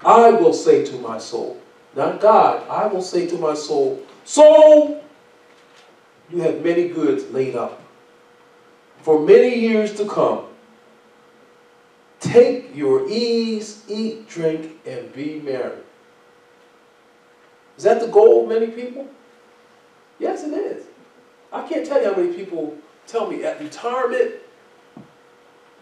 I 0.03 0.31
will 0.31 0.53
say 0.53 0.85
to 0.85 0.97
my 0.99 1.17
soul, 1.17 1.61
not 1.95 2.21
God, 2.21 2.67
I 2.69 2.87
will 2.87 3.01
say 3.01 3.27
to 3.27 3.37
my 3.37 3.53
soul, 3.53 4.01
Soul, 4.23 5.03
you 6.29 6.41
have 6.41 6.63
many 6.63 6.87
goods 6.87 7.29
laid 7.31 7.55
up 7.55 7.81
for 9.01 9.19
many 9.19 9.55
years 9.55 9.95
to 9.97 10.05
come. 10.05 10.45
Take 12.19 12.75
your 12.75 13.07
ease, 13.09 13.83
eat, 13.87 14.27
drink, 14.27 14.79
and 14.85 15.11
be 15.13 15.39
merry. 15.39 15.77
Is 17.77 17.83
that 17.85 18.01
the 18.01 18.07
goal 18.07 18.43
of 18.43 18.49
many 18.49 18.67
people? 18.67 19.07
Yes, 20.19 20.43
it 20.43 20.53
is. 20.53 20.85
I 21.51 21.67
can't 21.67 21.85
tell 21.85 22.01
you 22.01 22.13
how 22.13 22.21
many 22.21 22.33
people 22.33 22.77
tell 23.07 23.29
me 23.29 23.43
at 23.43 23.59
retirement, 23.59 24.35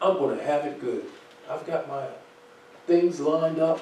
I'm 0.01 0.13
going 0.17 0.37
to 0.37 0.43
have 0.43 0.65
it 0.65 0.79
good. 0.79 1.05
I've 1.49 1.65
got 1.65 1.87
my 1.87 2.07
things 2.85 3.19
lined 3.19 3.59
up. 3.59 3.81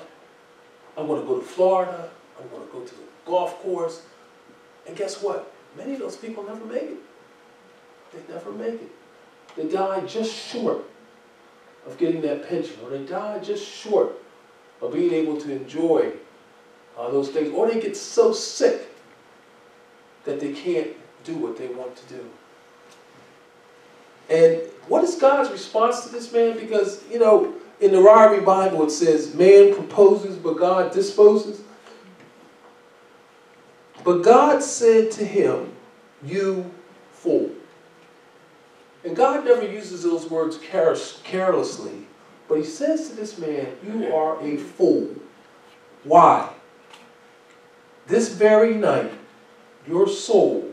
I'm 0.97 1.07
going 1.07 1.21
to 1.21 1.27
go 1.27 1.39
to 1.39 1.45
Florida. 1.45 2.09
I'm 2.39 2.47
going 2.49 2.65
to 2.65 2.71
go 2.71 2.81
to 2.81 2.95
the 2.95 3.01
golf 3.25 3.59
course. 3.61 4.03
And 4.87 4.95
guess 4.95 5.21
what? 5.21 5.51
Many 5.77 5.93
of 5.93 5.99
those 5.99 6.15
people 6.15 6.43
never 6.43 6.63
make 6.65 6.83
it. 6.83 6.97
They 8.13 8.33
never 8.33 8.51
make 8.51 8.75
it. 8.75 8.91
They 9.57 9.67
die 9.67 10.05
just 10.05 10.33
short 10.33 10.85
of 11.85 11.97
getting 11.97 12.21
that 12.21 12.47
pension, 12.47 12.75
or 12.83 12.89
they 12.89 13.05
die 13.05 13.39
just 13.39 13.67
short 13.67 14.13
of 14.81 14.93
being 14.93 15.13
able 15.13 15.39
to 15.39 15.51
enjoy 15.51 16.11
uh, 16.97 17.09
those 17.11 17.29
things, 17.29 17.53
or 17.53 17.69
they 17.69 17.79
get 17.79 17.95
so 17.95 18.33
sick 18.33 18.89
that 20.23 20.39
they 20.39 20.53
can't 20.53 20.89
do 21.23 21.35
what 21.35 21.57
they 21.57 21.67
want 21.67 21.95
to 21.95 22.13
do. 22.13 22.29
And 24.29 24.61
what 24.87 25.03
is 25.03 25.15
God's 25.15 25.51
response 25.51 26.05
to 26.05 26.09
this 26.09 26.31
man? 26.31 26.57
Because, 26.57 27.03
you 27.11 27.19
know, 27.19 27.53
in 27.79 27.91
the 27.91 27.97
Ryrie 27.97 28.43
Bible 28.43 28.83
it 28.83 28.91
says, 28.91 29.35
man 29.35 29.73
proposes, 29.73 30.37
but 30.37 30.57
God 30.57 30.91
disposes. 30.91 31.61
But 34.03 34.21
God 34.21 34.61
said 34.61 35.11
to 35.11 35.25
him, 35.25 35.71
You 36.23 36.71
fool. 37.11 37.49
And 39.05 39.15
God 39.15 39.45
never 39.45 39.63
uses 39.63 40.01
those 40.01 40.29
words 40.31 40.57
carelessly, 40.57 42.07
but 42.49 42.55
he 42.55 42.63
says 42.63 43.09
to 43.09 43.15
this 43.15 43.37
man, 43.37 43.67
You 43.85 44.13
are 44.13 44.41
a 44.41 44.57
fool. 44.57 45.15
Why? 46.03 46.51
This 48.07 48.29
very 48.33 48.73
night, 48.73 49.11
your 49.87 50.07
soul 50.07 50.71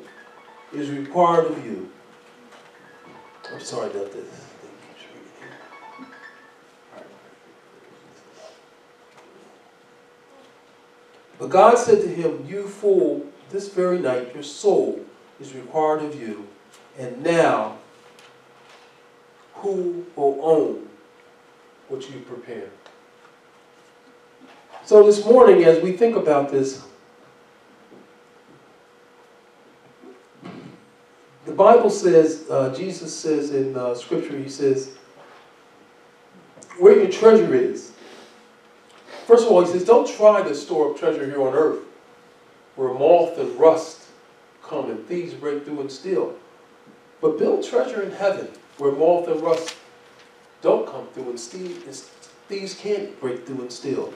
is 0.73 0.91
required 0.91 1.51
of 1.51 1.65
you. 1.65 1.91
I'm 3.53 3.61
sorry 3.61 3.91
about 3.91 4.13
this. 4.13 4.47
But 11.39 11.51
God 11.51 11.77
said 11.77 12.01
to 12.01 12.09
him, 12.09 12.47
You 12.49 12.67
fool, 12.67 13.27
this 13.51 13.69
very 13.69 13.99
night 13.99 14.33
your 14.33 14.43
soul 14.43 15.05
is 15.39 15.53
required 15.55 16.03
of 16.03 16.19
you, 16.19 16.49
and 16.99 17.23
now 17.23 17.77
who 19.63 20.05
will 20.17 20.39
own 20.43 20.89
what 21.89 22.09
you 22.11 22.21
prepare? 22.21 22.69
So 24.85 25.07
this 25.07 25.25
morning, 25.25 25.65
as 25.65 25.83
we 25.83 25.93
think 25.93 26.17
about 26.17 26.51
this, 26.51 26.85
the 31.47 31.53
Bible 31.53 31.91
says, 31.91 32.47
uh, 32.51 32.75
Jesus 32.77 33.17
says 33.17 33.51
in 33.53 33.77
uh, 33.77 33.95
Scripture, 33.95 34.37
He 34.37 34.49
says, 34.49 34.97
where 36.79 36.99
your 36.99 37.11
treasure 37.11 37.55
is, 37.55 37.93
First 39.27 39.47
of 39.47 39.53
all, 39.53 39.65
he 39.65 39.71
says, 39.71 39.85
don't 39.85 40.09
try 40.09 40.43
to 40.43 40.55
store 40.55 40.91
up 40.91 40.99
treasure 40.99 41.25
here 41.25 41.41
on 41.41 41.55
earth 41.55 41.79
where 42.75 42.93
moth 42.93 43.39
and 43.39 43.59
rust 43.59 44.09
come 44.63 44.91
and 44.91 45.07
thieves 45.07 45.35
break 45.35 45.65
through 45.65 45.81
and 45.81 45.91
steal. 45.91 46.35
But 47.21 47.39
build 47.39 47.65
treasure 47.65 48.03
in 48.03 48.11
heaven 48.11 48.49
where 48.79 48.93
moth 48.93 49.29
and 49.29 49.41
rust 49.41 49.77
don't 50.61 50.87
come 50.87 51.07
through 51.09 51.31
and 51.31 51.41
steal. 51.41 51.71
Thieves 52.49 52.75
can't 52.75 53.19
break 53.21 53.47
through 53.47 53.63
and 53.63 53.73
steal. 53.73 54.13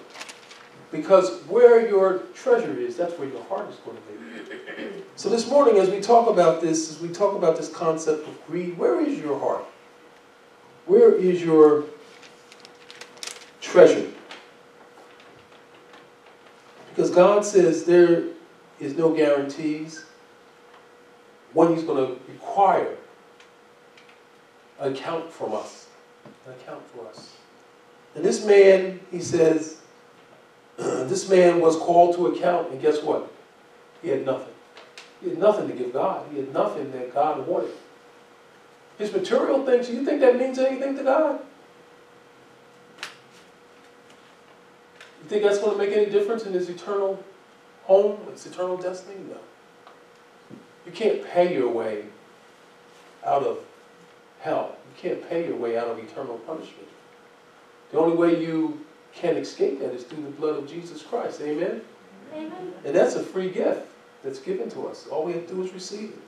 Because 0.92 1.42
where 1.44 1.88
your 1.88 2.20
treasure 2.34 2.78
is, 2.78 2.96
that's 2.96 3.18
where 3.18 3.28
your 3.28 3.42
heart 3.44 3.68
is 3.68 3.76
going 3.76 3.96
to 3.96 4.02
be. 4.02 5.02
So 5.16 5.28
this 5.28 5.48
morning, 5.48 5.78
as 5.78 5.90
we 5.90 6.00
talk 6.00 6.28
about 6.28 6.60
this, 6.60 6.90
as 6.90 7.00
we 7.00 7.08
talk 7.08 7.34
about 7.34 7.56
this 7.56 7.68
concept 7.68 8.28
of 8.28 8.46
greed, 8.46 8.78
where 8.78 9.00
is 9.00 9.18
your 9.18 9.38
heart? 9.38 9.64
Where 10.86 11.12
is 11.12 11.42
your 11.42 11.84
treasure? 13.60 14.10
Because 16.90 17.10
God 17.10 17.44
says 17.44 17.84
there 17.84 18.24
is 18.78 18.96
no 18.96 19.12
guarantees 19.12 20.04
when 21.52 21.74
He's 21.74 21.82
going 21.82 22.06
to 22.06 22.20
require 22.30 22.96
account 24.80 25.32
from 25.32 25.54
us. 25.54 25.86
Account 26.46 26.82
for 26.94 27.06
us. 27.08 27.34
And 28.14 28.24
this 28.24 28.44
man, 28.44 29.00
he 29.10 29.20
says, 29.20 29.78
this 30.76 31.28
man 31.28 31.60
was 31.60 31.76
called 31.76 32.16
to 32.16 32.28
account, 32.28 32.70
and 32.70 32.80
guess 32.80 33.02
what? 33.02 33.32
He 34.02 34.08
had 34.08 34.24
nothing. 34.24 34.52
He 35.20 35.30
had 35.30 35.38
nothing 35.38 35.68
to 35.68 35.74
give 35.74 35.92
God. 35.92 36.26
He 36.30 36.38
had 36.38 36.52
nothing 36.52 36.92
that 36.92 37.12
God 37.12 37.46
wanted. 37.46 37.72
His 38.98 39.12
material 39.12 39.64
things, 39.64 39.90
you 39.90 40.04
think 40.04 40.20
that 40.20 40.38
means 40.38 40.58
anything 40.58 40.96
to 40.96 41.02
God? 41.02 41.40
You 45.22 45.28
think 45.28 45.42
that's 45.42 45.58
going 45.58 45.72
to 45.72 45.78
make 45.78 45.94
any 45.94 46.06
difference 46.06 46.44
in 46.44 46.52
his 46.52 46.68
eternal 46.68 47.22
home, 47.84 48.18
his 48.32 48.46
eternal 48.46 48.76
destiny? 48.76 49.16
No. 49.28 49.38
You 50.86 50.92
can't 50.92 51.24
pay 51.26 51.52
your 51.52 51.68
way 51.68 52.04
out 53.24 53.42
of 53.42 53.58
hell. 54.40 54.76
You 54.88 55.10
can't 55.10 55.28
pay 55.28 55.46
your 55.46 55.56
way 55.56 55.76
out 55.76 55.88
of 55.88 55.98
eternal 55.98 56.38
punishment. 56.38 56.88
The 57.92 57.98
only 57.98 58.16
way 58.16 58.40
you 58.44 58.84
can 59.14 59.36
escape 59.36 59.80
that 59.80 59.92
is 59.92 60.04
through 60.04 60.24
the 60.24 60.30
blood 60.30 60.56
of 60.56 60.68
Jesus 60.68 61.02
Christ. 61.02 61.40
Amen? 61.40 61.80
Amen. 62.34 62.72
And 62.84 62.94
that's 62.94 63.14
a 63.14 63.22
free 63.22 63.50
gift 63.50 63.86
that's 64.22 64.38
given 64.38 64.68
to 64.70 64.88
us. 64.88 65.06
All 65.06 65.24
we 65.24 65.32
have 65.32 65.46
to 65.46 65.54
do 65.54 65.62
is 65.62 65.72
receive 65.72 66.10
it. 66.10 66.18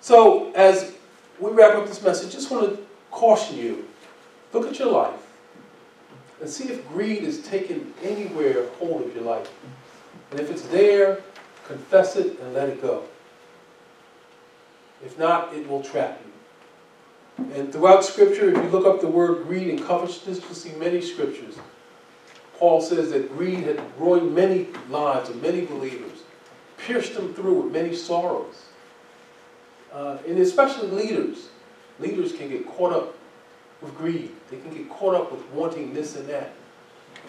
So, 0.00 0.52
as 0.52 0.94
we 1.40 1.50
wrap 1.50 1.74
up 1.74 1.86
this 1.86 2.02
message, 2.02 2.32
just 2.32 2.50
want 2.50 2.68
to 2.68 2.86
caution 3.10 3.58
you 3.58 3.88
look 4.52 4.66
at 4.66 4.78
your 4.78 4.92
life 4.92 5.20
and 6.40 6.48
see 6.48 6.68
if 6.68 6.86
greed 6.88 7.22
is 7.22 7.42
taking 7.42 7.92
anywhere 8.02 8.68
hold 8.78 9.02
of 9.02 9.14
your 9.14 9.24
life. 9.24 9.50
And 10.30 10.40
if 10.40 10.50
it's 10.50 10.62
there, 10.62 11.20
confess 11.66 12.16
it 12.16 12.38
and 12.40 12.54
let 12.54 12.68
it 12.68 12.80
go. 12.80 13.04
If 15.04 15.18
not, 15.18 15.52
it 15.54 15.68
will 15.68 15.82
trap 15.82 16.20
you. 16.24 16.27
And 17.38 17.72
throughout 17.72 18.04
Scripture, 18.04 18.50
if 18.50 18.56
you 18.56 18.68
look 18.70 18.86
up 18.86 19.00
the 19.00 19.08
word 19.08 19.46
greed 19.46 19.68
and 19.68 19.84
covetousness, 19.84 20.40
you'll 20.40 20.54
see 20.54 20.72
many 20.72 21.00
scriptures. 21.00 21.56
Paul 22.58 22.80
says 22.80 23.12
that 23.12 23.36
greed 23.36 23.60
had 23.60 23.80
ruined 23.98 24.34
many 24.34 24.66
lives 24.90 25.30
of 25.30 25.40
many 25.40 25.64
believers, 25.64 26.22
pierced 26.76 27.14
them 27.14 27.32
through 27.34 27.62
with 27.62 27.72
many 27.72 27.94
sorrows. 27.94 28.66
Uh, 29.92 30.18
and 30.26 30.38
especially 30.38 30.88
leaders. 30.88 31.48
Leaders 32.00 32.32
can 32.32 32.48
get 32.48 32.66
caught 32.66 32.92
up 32.92 33.14
with 33.80 33.96
greed. 33.96 34.34
They 34.50 34.58
can 34.58 34.74
get 34.74 34.88
caught 34.90 35.14
up 35.14 35.32
with 35.32 35.44
wanting 35.50 35.94
this 35.94 36.16
and 36.16 36.28
that, 36.28 36.52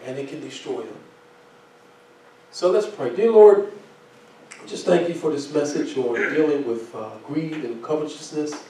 and 0.05 0.17
it 0.17 0.29
can 0.29 0.41
destroy 0.41 0.81
them. 0.81 0.97
So 2.51 2.71
let's 2.71 2.87
pray. 2.87 3.15
Dear 3.15 3.31
Lord, 3.31 3.71
just 4.65 4.85
thank 4.85 5.07
you 5.07 5.13
for 5.13 5.31
this 5.31 5.53
message 5.53 5.95
on 5.97 6.15
dealing 6.33 6.67
with 6.67 6.93
uh, 6.95 7.09
greed 7.25 7.53
and 7.53 7.83
covetousness. 7.83 8.68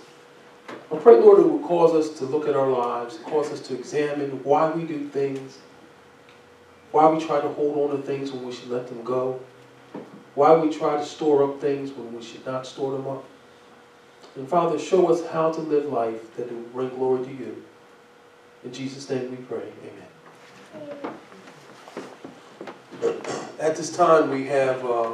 I 0.92 0.98
pray, 0.98 1.20
Lord, 1.20 1.40
it 1.40 1.50
will 1.50 1.60
cause 1.68 1.94
us 1.94 2.18
to 2.20 2.26
look 2.26 2.48
at 2.48 2.56
our 2.56 2.70
lives, 2.70 3.18
cause 3.26 3.52
us 3.52 3.62
to 3.68 3.76
examine 3.76 4.44
why 4.44 4.72
we 4.72 4.84
do 4.84 5.08
things, 5.10 5.60
why 6.92 7.10
we 7.10 7.24
try 7.24 7.42
to 7.42 7.50
hold 7.50 7.92
on 7.92 7.98
to 7.98 8.04
things 8.04 8.32
when 8.32 8.46
we 8.46 8.52
should 8.52 8.70
let 8.70 8.88
them 8.88 9.04
go. 9.04 9.40
why 10.36 10.56
we 10.56 10.70
try 10.74 10.96
to 10.96 11.06
store 11.06 11.44
up 11.44 11.60
things 11.60 11.92
when 11.92 12.16
we 12.16 12.24
should 12.24 12.46
not 12.46 12.66
store 12.66 12.94
them 12.94 13.08
up. 13.08 13.26
And 14.36 14.48
Father, 14.48 14.80
show 14.80 15.08
us 15.12 15.26
how 15.28 15.52
to 15.52 15.60
live 15.62 15.86
life 15.92 16.36
that 16.38 16.52
will 16.52 16.62
bring 16.74 16.90
glory 16.90 17.26
to 17.26 17.32
you. 17.32 17.64
In 18.64 18.72
Jesus' 18.72 19.10
name 19.10 19.32
we 19.32 19.38
pray. 19.38 19.64
Amen. 20.74 21.14
At 23.60 23.76
this 23.76 23.96
time, 23.96 24.30
we 24.30 24.46
have 24.48 24.86
uh, 24.86 25.12